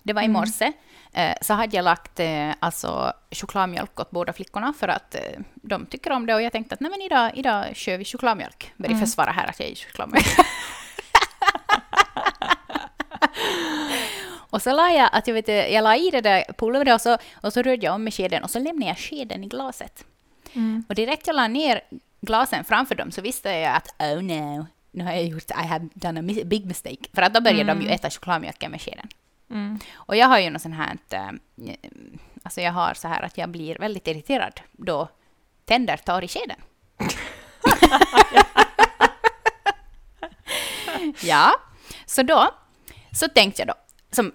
[0.04, 0.72] Det var i morse.
[1.14, 5.22] Eh, så hade jag lagt eh, alltså, chokladmjölk åt båda flickorna för att eh,
[5.56, 8.74] de tycker om det och jag tänkte att nej, men idag, idag kör vi chokladmjölk.
[8.78, 10.26] Börjar försvara här att jag är chokladmjölk.
[14.54, 17.18] och så la jag, att jag, vet, jag la i det där pulvret och så,
[17.34, 20.06] och så rörde jag om med skeden och så lämnade jag skeden i glaset.
[20.88, 21.82] Och direkt jag la ner
[22.22, 25.90] glasen framför dem så visste jag att oh no, nu har jag gjort, I have
[25.94, 27.06] done a big mistake.
[27.14, 27.90] För att då börjar de ju Mm.
[27.96, 29.08] äta chokladmjölken med skeden.
[29.50, 29.80] Mm.
[29.94, 31.30] Och jag har ju något sånt här, äh,
[32.44, 35.08] alltså jag har så här att jag blir väldigt irriterad då
[35.66, 36.58] tänder tar i skeden.
[41.24, 41.52] ja,
[42.06, 42.50] så då
[43.12, 43.74] så tänkte jag då,
[44.12, 44.32] som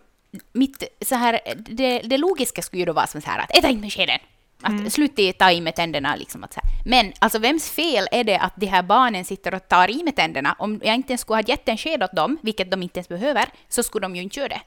[0.53, 3.69] mitt så här, det, det logiska skulle ju då vara som så här att äta
[3.69, 4.19] in med skeden.
[4.63, 4.91] Att Mm.
[4.91, 6.45] sluta ta i med tänderna liksom.
[6.45, 6.71] Att så här.
[6.85, 10.17] Men alltså vems fel är det att de här barnen sitter och tar i med
[10.17, 10.57] tänderna?
[10.59, 13.09] Om jag inte ens skulle ha gett en sked åt dem, vilket de inte ens
[13.09, 14.61] behöver, så skulle de ju inte göra det.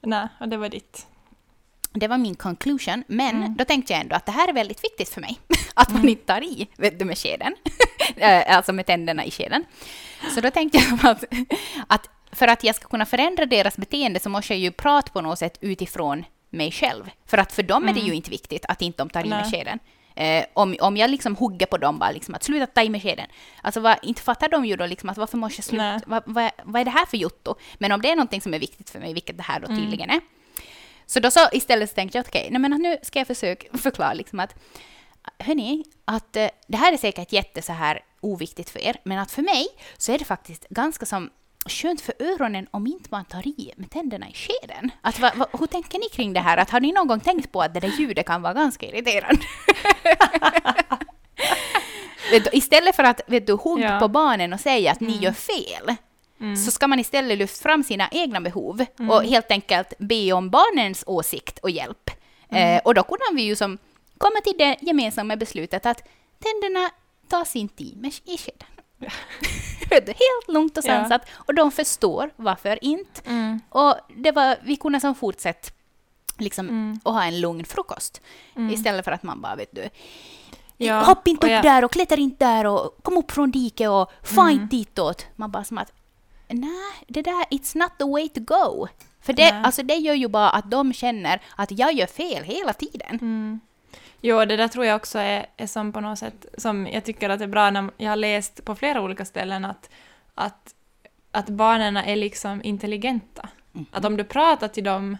[0.00, 1.06] Nej, och det var ditt.
[1.92, 3.54] Det var min conclusion, men Mm.
[3.56, 5.38] då tänkte jag ändå att det här är väldigt viktigt för mig.
[5.74, 7.54] Att man inte tar i vet du, med skeden,
[8.16, 9.64] Eh, alltså med tänderna i skeden.
[10.34, 11.24] Så då tänkte jag att,
[11.86, 15.20] att för att jag ska kunna förändra deras beteende så måste jag ju prata på
[15.20, 17.10] något sätt utifrån mig själv.
[17.26, 19.50] För att för dem är det ju inte viktigt att inte de tar i med
[19.50, 19.78] skeden.
[20.16, 23.02] Eh, om, om jag liksom hugger på dem bara liksom att sluta ta i med
[23.02, 23.26] skeden.
[23.62, 26.00] Alltså vad, inte fattar de ju då liksom att varför måste jag sluta?
[26.06, 27.54] Vad, vad, vad är det här för jotto?
[27.74, 29.80] Men om det är någonting som är viktigt för mig, vilket det här då Mm.
[29.80, 30.20] tydligen är.
[31.06, 34.12] Så då så istället så tänkte jag okej, nej men nu ska jag försöka förklara
[34.12, 34.54] liksom att
[35.38, 39.32] hörni, att eh, det här är säkert jätte så här oviktigt för er, men att
[39.32, 39.66] för mig
[39.98, 41.30] så är det faktiskt ganska som
[41.66, 44.90] skönt för öronen om inte man tar i med tänderna i skeden.
[45.00, 46.56] Att, va, va, hur tänker ni kring det här?
[46.56, 49.42] Att, har ni någon gång tänkt på att det där ljudet kan vara ganska irriterande?
[52.52, 54.00] istället för att vet du, hugga Ja.
[54.00, 55.94] på barnen och säga att ni gör fel,
[56.64, 61.04] så ska man istället lyfta fram sina egna behov och helt enkelt be om barnens
[61.06, 62.10] åsikt och hjälp.
[62.50, 63.78] Eh, och då kunde vi ju som
[64.18, 66.02] komma till det gemensamma beslutet att
[66.42, 66.90] tänderna
[67.28, 68.68] tas inte i med i skeden.
[69.90, 70.88] Helt lugnt och Ja.
[70.88, 71.22] sansat.
[71.34, 73.20] Och de förstår varför inte.
[73.26, 73.60] Mm.
[73.68, 75.70] Och det var, vi kunde som fortsätta
[76.38, 77.00] liksom, Mm.
[77.02, 78.20] och ha en lugn frukost.
[78.72, 79.88] Istället för att man bara, vet du,
[80.76, 83.88] Ja, hopp inte upp jag- där och klättra inte där och kom upp från diket
[83.90, 84.68] och far Mm.
[84.68, 85.26] ditåt.
[85.36, 85.92] Man bara som att,
[86.48, 88.86] nej, det där, it's not the way to go.
[89.20, 89.62] För det, Nej.
[89.64, 93.60] alltså, det gör ju bara att de känner att jag gör fel hela tiden.
[94.24, 94.38] Mm.
[94.38, 97.30] Jo, det där tror jag också är, är som på något sätt, som jag tycker
[97.30, 99.90] att det är bra när jag har läst på flera olika ställen att,
[100.34, 100.74] att,
[101.30, 103.48] att barnen är liksom intelligenta.
[103.72, 103.86] Mhm.
[103.90, 105.16] Att om du pratar till dem,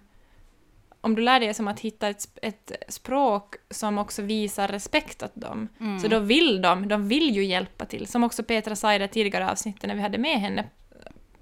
[1.01, 5.35] om du lär dig som att hitta ett, ett språk som också visar respekt åt
[5.35, 6.01] dem, Mm.
[6.01, 8.07] så då vill de, de vill ju hjälpa till.
[8.07, 10.65] Som också Petra sa i det tidigare avsnittet när vi hade med henne,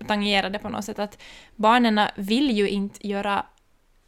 [0.07, 1.22] tangerade på något sätt att
[1.57, 3.46] barnen vill ju inte göra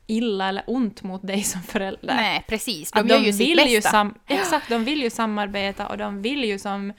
[0.07, 2.14] illa eller ont mot dig som förälder.
[2.14, 2.93] Nej, precis.
[2.93, 3.90] De Att gör ju sitt vill ju bästa.
[3.90, 6.93] sam- Exakt, de vill ju samarbeta och de vill ju som...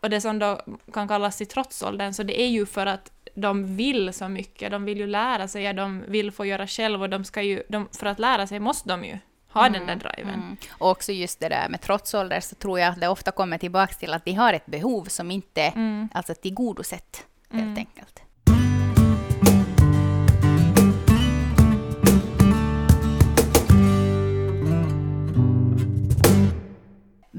[0.00, 0.60] Och det som då
[0.92, 4.84] kan kallas till trotsåldern, så det är ju för att de vill så mycket, de
[4.84, 7.62] vill ju lära sig, de vill få göra själv och de ska ju...
[7.68, 9.18] De, för att lära sig måste de ju
[9.52, 10.34] ha den där driven.
[10.34, 10.56] Mm.
[10.70, 13.92] Och också just det där med trotsålder så tror jag att det ofta kommer tillbaka
[13.94, 16.08] till att de har ett behov som inte Mm.
[16.14, 17.76] alltså tillgodosett, helt Mm.
[17.78, 18.22] enkelt.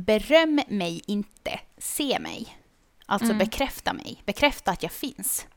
[0.07, 2.57] Beröm mig inte, se mig.
[3.05, 3.37] Alltså Mm.
[3.37, 5.47] bekräfta mig, bekräfta att jag finns.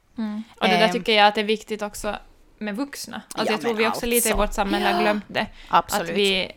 [0.60, 0.92] Och det där Ehm.
[0.92, 2.16] tycker jag att det är viktigt också
[2.58, 3.22] med vuxna.
[3.34, 4.46] Alltså Ja, jag tror vi också lite i alltså.
[4.46, 5.00] vårt samhälle har Ja.
[5.00, 5.46] glömt det.
[5.68, 6.10] Absolut.
[6.10, 6.52] Att vi...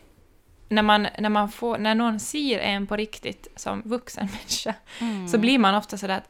[0.70, 5.28] När, man, när, man får, när någon ser en på riktigt som vuxen människa, Mm.
[5.28, 6.30] så blir man ofta sådär att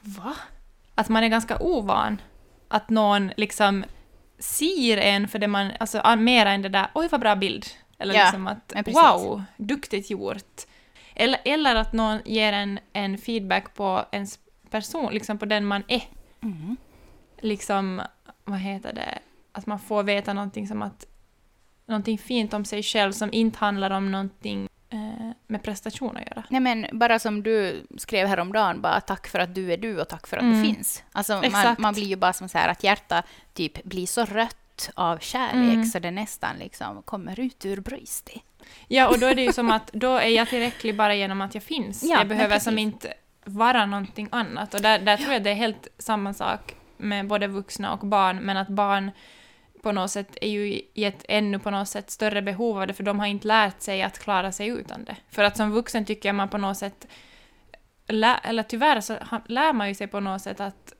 [0.00, 0.34] va?
[0.94, 2.20] Att man är ganska ovan
[2.68, 3.84] att någon liksom
[4.38, 7.66] ser en för det man, alltså mera än det där oj vad bra bild.
[7.98, 10.62] Eller Ja, liksom att wow, duktigt gjort.
[11.14, 14.38] Eller, eller att någon ger en, en feedback på ens
[14.70, 16.02] person, liksom på den man är.
[16.42, 16.76] Mm.
[17.40, 18.02] Liksom,
[18.44, 19.18] vad heter det,
[19.52, 21.06] att man får veta någonting som att
[21.86, 26.44] någonting fint om sig själv som inte handlar om någonting eh, med prestation att göra.
[26.50, 30.08] Nej men bara som du skrev häromdagen, bara tack för att du är du och
[30.08, 30.62] tack för att Mm.
[30.62, 31.02] du finns.
[31.12, 33.22] Alltså man, man blir ju bara som så här att hjärta
[33.52, 35.84] typ blir så rött av kärlek Mm.
[35.84, 38.42] så det nästan liksom kommer ut ur bröstet.
[38.88, 41.54] Ja, och då är det ju som att då är jag tillräcklig bara genom att
[41.54, 42.02] jag finns.
[42.02, 44.74] Ja, jag behöver som inte vara någonting annat.
[44.74, 48.36] Och där, där tror jag det är helt samma sak med både vuxna och barn,
[48.36, 49.10] men att barn
[49.82, 52.94] på något sätt är ju i ett ännu på något sätt större behov av det,
[52.94, 55.16] för de har inte lärt sig att klara sig utan det.
[55.30, 57.06] För att som vuxen tycker jag man på något sätt,
[58.06, 60.92] eller tyvärr så lär man ju sig på något sätt att,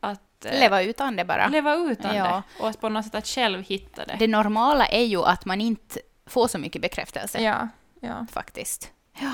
[0.00, 1.48] att eh, Leva utan det bara.
[1.48, 2.42] leva utan Ja.
[2.58, 4.16] det, och på något sätt att själv hitta det.
[4.18, 7.68] Det normala är ju att man inte får så mycket bekräftelse Ja,
[8.00, 8.26] ja.
[8.32, 8.90] faktiskt.
[9.20, 9.32] Ja.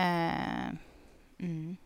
[0.00, 0.68] Eh,
[1.40, 1.76] mm.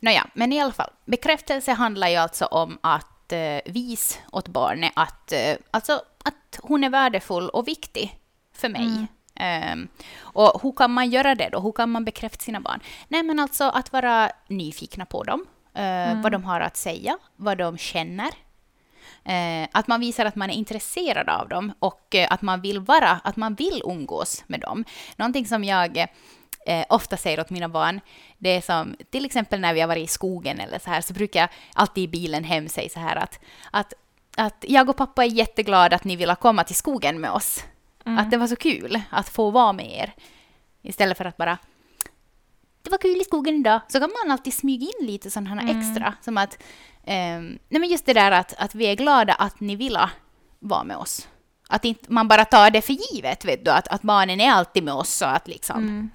[0.00, 0.90] Nåja, men i alla fall.
[1.04, 5.92] Bekräftelse handlar ju alltså om att eh, visa åt barnet att, eh, alltså,
[6.24, 8.18] att hon är värdefull och viktig
[8.52, 8.82] för mig.
[8.86, 9.06] Mm.
[9.34, 11.60] Ehm, och hur kan man göra det då?
[11.60, 12.80] Hur kan man bekräfta sina barn?
[13.08, 15.46] Nej, men alltså att vara nyfikna på dem.
[15.74, 18.30] eh, vad de har att säga, vad de känner.
[19.26, 22.80] Eh, att man visar att man är intresserad av dem och eh, att man vill
[22.80, 24.84] vara, att man vill umgås med dem.
[25.16, 25.98] Någonting som jag
[26.66, 28.00] eh, ofta säger åt mina barn,
[28.38, 31.12] det är som till exempel när vi har varit i skogen eller så här, så
[31.12, 33.92] brukar jag alltid i bilen hem säga så här att, att,
[34.36, 37.64] att jag och pappa är jätteglada att ni vill komma till skogen med oss.
[38.18, 40.14] Att det var så kul att få vara med er.
[40.82, 41.58] Istället för att bara
[42.86, 43.80] det var kul i skogen idag.
[43.88, 46.14] Så kan man alltid smyga in lite sådana här extra.
[46.20, 46.62] Som att,
[47.04, 49.98] ehm, nej men just det där att, att vi är glada att ni vill
[50.58, 51.28] vara med oss.
[51.68, 54.82] Att inte man bara tar det för givet, vet du, att, att barnen är alltid
[54.82, 55.76] med oss och att liksom...
[55.76, 56.10] Mm.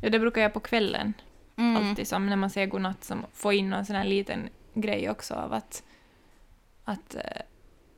[0.00, 1.14] Ja, det brukar jag på kvällen.
[1.56, 1.76] Mm.
[1.88, 5.34] Alltid som när man säger godnatt, som få in någon sån här liten grej också
[5.34, 5.82] av att,
[6.84, 7.42] att eh,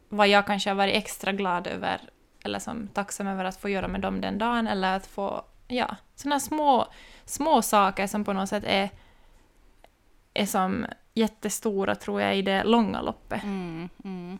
[0.08, 2.00] vad jag kanske har varit extra glad över
[2.44, 5.96] eller som tacksam över att få göra med dem den dagen eller att få, ja,
[6.14, 6.86] sådana små,
[7.26, 8.90] små saker som på något sätt är,
[10.34, 13.42] är som jättestora tror jag i det långa loppet.
[13.42, 14.38] Mm, mm.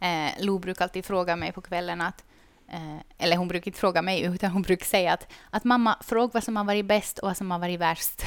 [0.00, 2.24] Eh, Lo brukar alltid fråga mig på kvällen att
[2.68, 6.30] eh, eller hon brukar inte fråga mig, utan hon brukar säga att, att mamma, fråga
[6.34, 8.22] vad som har varit bäst och vad som har varit värst.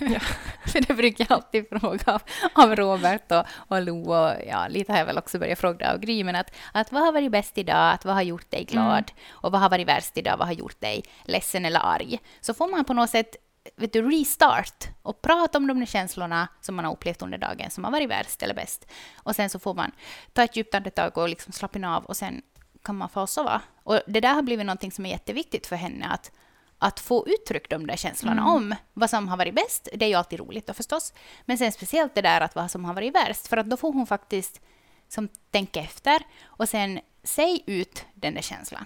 [0.00, 0.20] Ja.
[0.66, 4.92] För det brukar jag alltid fråga av, av Robert och, och Lo och ja, lite
[4.92, 7.58] har jag väl också börjat fråga av Gry, men att, att vad har varit bäst
[7.58, 10.54] idag, att vad har gjort dig glad och vad har varit värst idag, vad har
[10.54, 12.18] gjort dig ledsen eller arg.
[12.40, 13.36] Så får man på något sätt
[13.76, 17.70] vet du, restart och prata om de där känslorna som man har upplevt under dagen
[17.70, 18.86] som har varit värst eller bäst.
[19.16, 19.92] Och sen så får man
[20.32, 22.42] ta ett djupt andetag och liksom slappna av och sen
[22.82, 23.62] kan man få sova.
[23.82, 26.32] Och det där har blivit någonting som är jätteviktigt för henne att,
[26.78, 28.54] att få uttryckt de där känslorna Mm.
[28.54, 29.88] om vad som har varit bäst.
[29.94, 31.12] Det är ju alltid roligt då förstås.
[31.44, 33.46] Men sen speciellt det där att vad som har varit värst.
[33.46, 34.60] För att då får hon faktiskt
[35.08, 38.84] som tänka efter och sen säg ut den där känslan.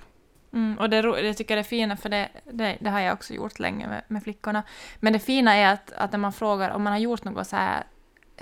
[0.53, 3.35] Mm, och det, det tycker jag är fina, för det, det, det har jag också
[3.35, 4.63] gjort länge med, med flickorna.
[5.01, 7.57] Men det fina är att, att när man frågar om man har gjort något så
[7.57, 7.85] här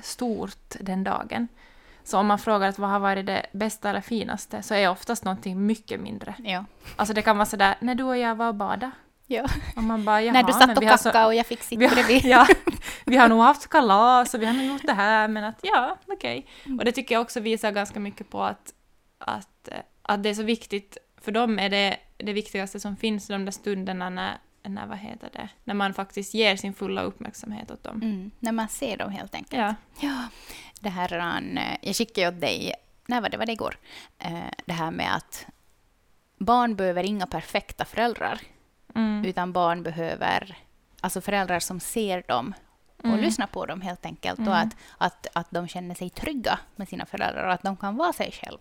[0.02, 1.48] stort den dagen,
[2.04, 5.24] så om man frågar att vad har varit det bästa eller finaste, så är oftast
[5.24, 6.34] någonting mycket mindre.
[6.38, 6.64] Ja.
[6.96, 8.90] Alltså det kan vara sådär, när du och jag var och badade.
[9.26, 9.46] ja.
[9.76, 12.24] Och man bara, När du satt och så- kackade och jag fick sitta bredvid.
[12.24, 12.46] ja,
[13.06, 15.96] vi har nog haft kalas och vi har nog gjort det här, men att ja,
[16.06, 16.46] okej.
[16.66, 16.78] Mm.
[16.78, 18.74] Och det tycker jag också visar ganska mycket på att,
[19.18, 23.26] att, eh, att det är så viktigt, för dem är det det viktigaste som finns
[23.26, 27.70] de där stunderna när, när, vad heter det, när man faktiskt ger sin fulla uppmärksamhet
[27.70, 28.02] åt dem.
[28.02, 29.60] Mm, när man ser dem helt enkelt.
[29.62, 29.74] Ja.
[30.08, 30.24] Ja,
[30.80, 31.12] det här,
[31.56, 32.74] eh, jag skickade ju åt dig,
[33.06, 33.76] när var det, var det igår?
[34.18, 35.46] Eh, Det här med att
[36.38, 38.40] barn behöver inga perfekta föräldrar,
[38.94, 39.24] Mm.
[39.24, 40.56] utan barn behöver
[41.00, 42.54] alltså föräldrar som ser dem
[42.98, 43.20] och Mm.
[43.20, 44.38] lyssnar på dem helt enkelt.
[44.38, 44.58] Och Mm.
[44.68, 48.12] att, att, att de känner sig trygga med sina föräldrar och att de kan vara
[48.12, 48.58] sig själv.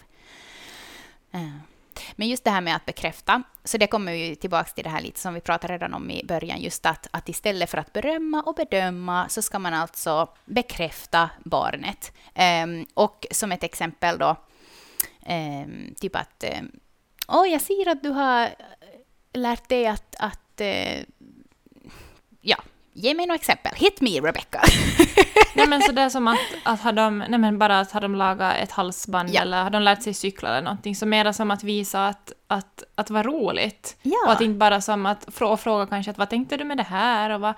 [2.20, 5.02] Men just det här med att bekräfta, så det kommer ju tillbaka till det här
[5.02, 8.42] lite som vi pratade redan om i början, just att, att istället för att berömma
[8.42, 12.14] och bedöma så ska man alltså bekräfta barnet.
[12.64, 14.36] Um, och som ett exempel då,
[15.30, 16.62] um, typ att eh,
[17.28, 18.50] Åh, oh, jag ser att du har eh,
[19.34, 21.04] lärt dig att, att eh,
[22.42, 22.58] ja,
[22.98, 23.72] ge mig några exempel.
[23.76, 24.62] Hit me, Rebecca.
[25.56, 28.02] Nej men så det är som att, att har de, nej men bara att har
[28.02, 29.42] de lagat ett halsband Ja.
[29.42, 32.84] eller har de lärt sig cykla eller någonting, så mera som att visa att, att,
[32.96, 33.98] att vara roligt.
[34.02, 34.18] Ja.
[34.26, 36.78] Och att inte bara som att frå, och fråga kanske att vad tänkte du med
[36.78, 37.54] det här och vad,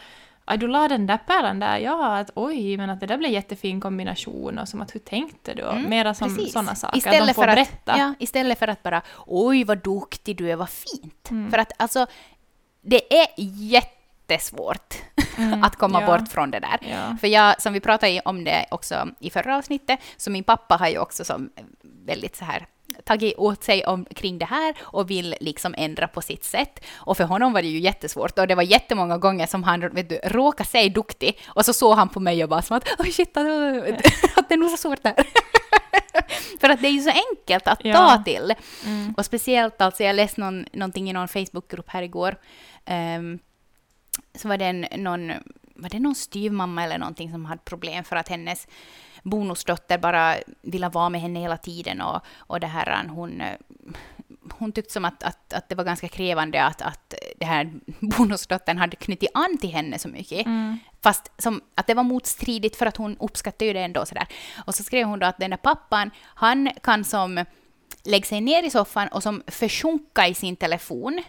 [0.45, 3.31] "Aj, du la den där pärlan där, ja, att oj, men att det där blev
[3.31, 5.63] jättefin kombination och som att hur tänkte du?
[5.63, 7.95] Mm, mera som sådana saker, att de Istället får för, att, berätta.
[7.97, 11.29] ja, istället för att bara oj vad duktig du är, vad fint.
[11.31, 11.51] Mm.
[11.51, 12.05] För att alltså,
[12.81, 13.27] det är
[14.29, 14.95] jättesvårt
[15.37, 16.07] Mm, att komma ja.
[16.07, 16.77] bort från det där.
[16.81, 17.17] Ja.
[17.21, 20.87] För jag, som vi pratade om det också i förra avsnittet, så min pappa har
[20.87, 21.49] ju också som
[22.05, 22.65] väldigt så här
[23.05, 26.85] tagit åt sig omkring det här och vill liksom ändra på sitt sätt.
[26.95, 30.09] Och för honom var det ju jättesvårt och det var jättemånga gånger som han vet
[30.09, 33.11] du, råkade säga duktig och så såg han på mig och bara som att oj
[33.11, 35.13] shit, att, det är nog så svårt där.
[36.61, 37.93] för att det är ju så enkelt att Ja.
[37.97, 38.53] ta till.
[38.85, 39.13] Mm.
[39.17, 42.35] Och speciellt, alltså jag läste någon, någonting i någon Facebookgrupp här igår.
[42.85, 43.39] ehm,
[44.35, 45.31] så var det en, någon,
[45.75, 48.67] var det någon styvmamma eller någonting som hade problem för att hennes
[49.23, 53.55] bonusdotter bara ville vara med henne hela tiden och, och det här, hon, eh,
[54.53, 58.77] hon tyckte som att, att, att det var ganska krävande att, att det här bonusdottern
[58.77, 60.45] hade knutit an till henne så mycket.
[60.45, 60.79] Mm.
[61.01, 64.05] Fast som, att det var motstridigt för att hon uppskattade ju det ändå.
[64.05, 64.27] Sådär.
[64.65, 67.45] Och så skrev hon då att den där pappan, han kan som
[68.03, 71.23] lägga sig ner i soffan och som försjunka i sin telefon.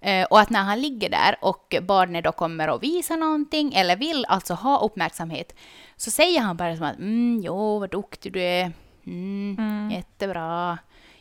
[0.00, 3.96] Eh, och att när han ligger där och barnet då kommer och visar någonting eller
[3.96, 5.54] vill alltså ha uppmärksamhet
[5.96, 8.72] så säger han bara som att mm, jo, vad duktig du är.
[9.06, 9.90] Mm, Mm.
[9.90, 10.78] Jättebra.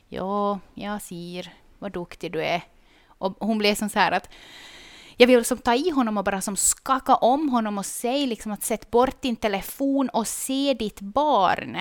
[0.07, 2.61] Ja, jag ser vad duktig du är.
[3.07, 4.29] Och hon blev som så här att
[5.17, 8.51] jag vill som ta i honom och bara som skaka om honom och säga liksom
[8.51, 11.77] att sätt bort din telefon och se ditt barn.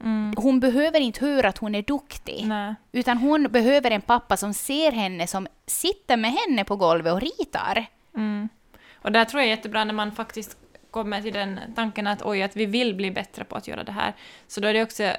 [0.00, 0.34] Mm.
[0.36, 2.46] Hon behöver inte höra att hon är duktig.
[2.46, 2.74] Nej.
[2.92, 7.20] Utan hon behöver en pappa som ser henne, som sitter med henne på golvet och
[7.20, 7.86] ritar.
[8.16, 8.48] Mm.
[8.94, 10.56] Och där tror jag är jättebra när man faktiskt
[10.90, 13.92] kommer till den tanken att oj, att vi vill bli bättre på att göra det
[13.92, 14.14] här.
[14.46, 15.12] Så då är det också,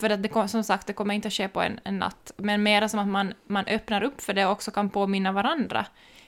[0.00, 2.62] för att det som sagt, det kommer inte att ske på en, en natt, men
[2.62, 5.86] mera som att man, man öppnar upp för det och också kan påminna varandra.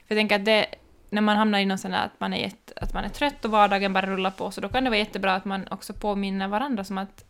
[0.08, 0.66] För jag tänker att det,
[1.10, 3.44] när man hamnar i någon sån där att man, är jätte, att man är trött
[3.44, 6.48] och vardagen bara rullar på, så då kan det vara jättebra att man också påminner
[6.48, 7.24] varandra som att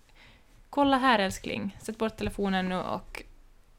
[0.77, 3.22] kolla här älskling, sätt bort telefonen nu och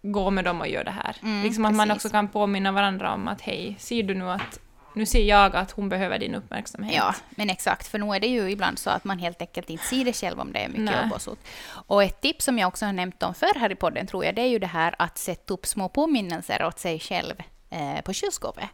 [0.01, 1.15] gå med dem och gör det här.
[1.23, 2.05] Mm, liksom att man precis.
[2.05, 4.59] också kan påminna varandra om att hej, ser du nu att
[4.93, 6.95] nu ser jag att hon behöver din uppmärksamhet.
[6.95, 9.83] Ja, men exakt, för nu är det ju ibland så att man helt enkelt inte
[9.83, 10.95] ser det själv om det är mycket Nej.
[11.03, 11.39] jobb och sånt.
[11.87, 14.35] Och ett tips som jag också har nämnt om förr här i podden tror jag,
[14.35, 17.35] det är ju det här att sätta upp små påminnelser åt sig själv
[17.69, 18.69] eh, på kylskåpet.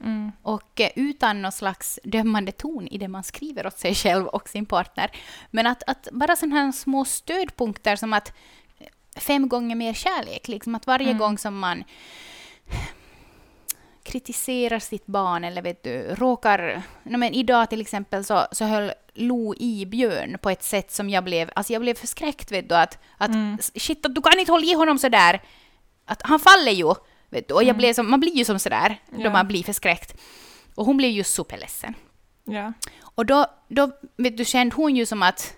[0.00, 0.32] Mm.
[0.42, 4.48] Och eh, utan någon slags dömande ton i det man skriver åt sig själv och
[4.48, 5.10] sin partner.
[5.50, 8.32] Men att, att bara sådana här små stödpunkter som att
[8.78, 8.86] eh,
[9.20, 11.18] fem gånger mer kärlek, liksom att varje Mm.
[11.18, 11.84] gång som man
[14.02, 16.82] kritiserar sitt barn eller vet du, råkar...
[17.02, 21.10] No, men idag till exempel så, så höll Lo i Björn på ett sätt som
[21.10, 21.50] jag blev...
[21.54, 23.58] Alltså jag blev förskräckt vet du att, att Mm.
[23.74, 25.42] shit, du kan inte hålla i honom sådär.
[26.04, 26.94] Att han faller ju.
[27.30, 29.30] Vet du, och jag blev som, man blir ju som sådär då Ja.
[29.30, 30.14] man blir förskräckt.
[30.74, 31.94] Och hon blev ju superledsen.
[32.44, 32.72] Ja,
[33.02, 35.54] Och då, då vet du, kände hon ju som att...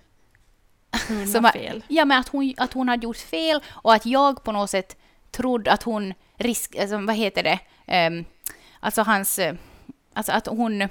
[1.08, 1.84] hon Som att- fel.
[1.88, 4.96] Ja, men att hon, att hon hade gjort fel och att jag på något sätt
[5.30, 6.76] trodde att hon risk...
[6.76, 7.58] Alltså, vad heter det?
[7.86, 8.24] Ehm,
[8.80, 9.38] alltså hans...
[9.38, 9.54] eh,
[10.12, 10.88] Alltså att hon...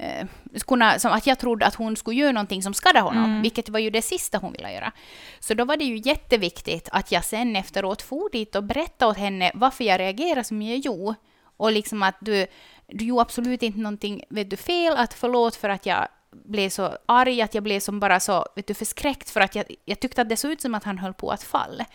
[0.00, 0.26] eh,
[0.66, 3.42] kunna, som att jag trodde att hon skulle göra någonting som skadade honom, Mm.
[3.42, 4.92] vilket var ju det sista hon ville göra.
[5.40, 9.16] Så då var det ju jätteviktigt att jag sen efteråt for dit och berättade åt
[9.18, 11.14] henne varför jag reagerade som jag gjorde.
[11.56, 12.46] Och liksom att du,
[12.86, 16.96] du gjorde absolut inte någonting vet du, fel, att förlåt för att jag blev så
[17.06, 20.22] arg, att jag blev som bara så vet du, förskräckt för att jag, jag tyckte
[20.22, 21.86] att det såg ut som att han höll på att falla.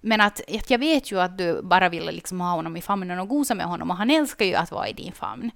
[0.00, 3.18] Men att, att jag vet ju att du bara ville liksom ha honom i famnen
[3.18, 5.50] och gosa med honom och han älskar ju att vara i din famn.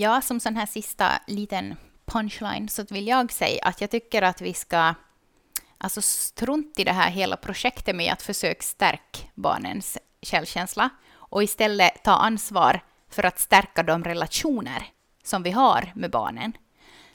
[0.00, 4.40] Ja, som sån här sista liten punchline så vill jag säga att jag tycker att
[4.40, 4.94] vi ska
[5.78, 12.02] alltså strunt i det här hela projektet med att försöka stärka barnens självkänsla och istället
[12.04, 12.80] ta ansvar
[13.10, 14.86] för att stärka de relationer
[15.24, 16.52] som vi har med barnen.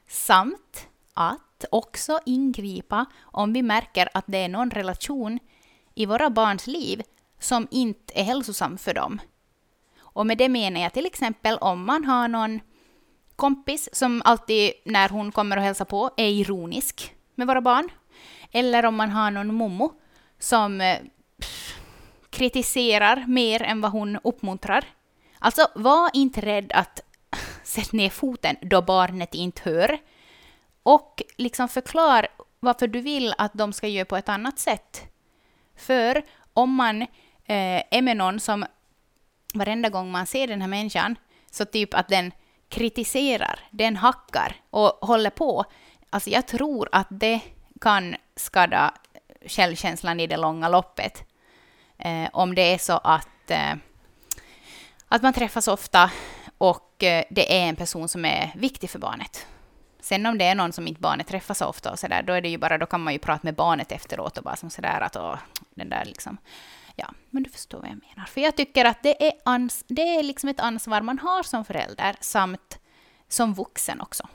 [0.07, 5.39] Samt att också ingripa om vi märker att det är någon relation
[5.95, 7.01] i våra barns liv
[7.39, 9.21] som inte är hälsosam för dem.
[9.97, 12.59] Och med det menar jag till exempel om man har någon
[13.35, 17.89] kompis som alltid när hon kommer och hälsar på är ironisk med våra barn.
[18.51, 19.93] Eller om man har någon mommo
[20.39, 20.99] som eh,
[21.41, 21.79] pff,
[22.29, 24.85] kritiserar mer än vad hon uppmuntrar.
[25.39, 27.01] Alltså, var inte rädd att
[27.63, 29.97] sätta ner foten då barnet inte hör.
[30.83, 32.27] Och liksom förklar
[32.59, 35.01] varför du vill att de ska göra på ett annat sätt.
[35.75, 36.23] För
[36.53, 38.65] om man eh, är med någon som
[39.53, 41.15] varenda gång man ser den här människan,
[41.51, 42.31] så typ att den
[42.69, 45.65] kritiserar, den hackar och håller på.
[46.09, 47.39] Alltså jag tror att det
[47.81, 48.93] kan skada
[49.45, 51.23] självkänslan i det långa loppet.
[51.97, 53.73] Eh, om det är så att, eh,
[55.07, 56.11] att man träffas ofta
[56.57, 59.47] och eh, det är en person som är viktig för barnet.
[59.99, 62.41] Sen om det är någon som inte barnet träffar så ofta och sådär, då är
[62.41, 65.01] det ju bara, då kan man ju prata med barnet efteråt och bara som sådär
[65.01, 65.37] att åh,
[65.75, 66.37] den där liksom.
[66.95, 68.25] Ja, men du förstår vad jag menar.
[68.25, 71.65] För jag tycker att det är, ans det är liksom ett ansvar man har som
[71.65, 72.79] förälder samt
[73.27, 74.27] som vuxen också.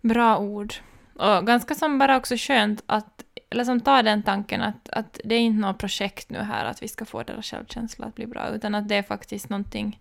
[0.00, 0.74] Bra ord.
[1.14, 5.34] Och ganska som bara också skönt att, eller som tar den tanken att, att det
[5.34, 8.48] är inte något projekt nu här att vi ska få deras självkänsla att bli bra,
[8.48, 10.00] utan att det är faktiskt någonting,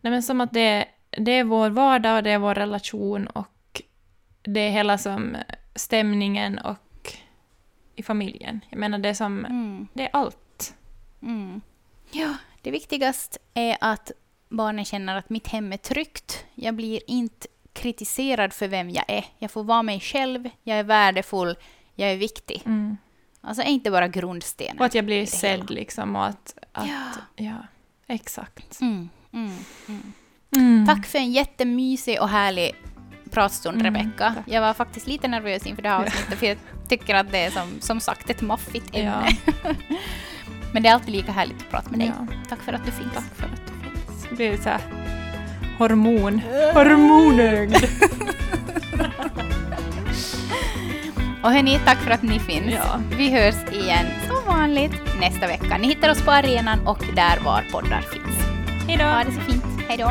[0.00, 3.82] nej men som att det, det är vår vardag och det är vår relation och
[4.42, 5.36] det är hela som
[5.74, 7.12] stämningen och
[7.96, 8.60] i familjen.
[8.70, 9.88] Jag menar det är som, Mm.
[9.92, 10.38] det är allt.
[11.22, 11.60] Mm.
[12.10, 14.10] Ja, det viktigaste är att
[14.48, 16.44] barnen känner att mitt hem är tryggt.
[16.54, 19.24] Jag blir inte kritiserad för vem jag är.
[19.38, 21.56] Jag får vara mig själv, jag är värdefull,
[21.94, 22.62] jag är viktig.
[22.66, 22.96] Mm.
[23.40, 24.78] Alltså inte bara grundstenen.
[24.78, 27.10] Och att jag blir sedd liksom och att, att Ja.
[27.36, 27.56] ja.
[28.06, 28.80] exakt.
[28.80, 29.56] Mm, mm,
[29.88, 30.12] mm.
[30.56, 30.86] Mm.
[30.86, 32.74] Tack för en jättemysig och härlig
[33.30, 34.34] pratstund, Mm, Rebecka.
[34.46, 36.58] Jag var faktiskt lite nervös inför det här avsnittet, för jag
[36.88, 39.28] tycker att det är som, som sagt ett maffigt Ja.
[40.72, 42.12] Men det är alltid lika härligt att prata med dig.
[42.18, 42.26] Ja.
[42.48, 43.14] Tack för att du finns.
[43.14, 44.26] Tack för att du finns.
[44.30, 44.80] Det blir så här
[45.78, 46.40] hormon.
[46.74, 47.76] Hormonögd.
[51.42, 52.74] Och hörni, tack för att ni finns.
[52.74, 53.00] Ja.
[53.18, 55.78] Vi hörs igen som vanligt nästa vecka.
[55.78, 58.36] Ni hittar oss på arenan och där var poddar finns.
[58.88, 59.04] Hej då!
[59.04, 59.64] Ha det så fint.
[59.88, 60.10] Hej då.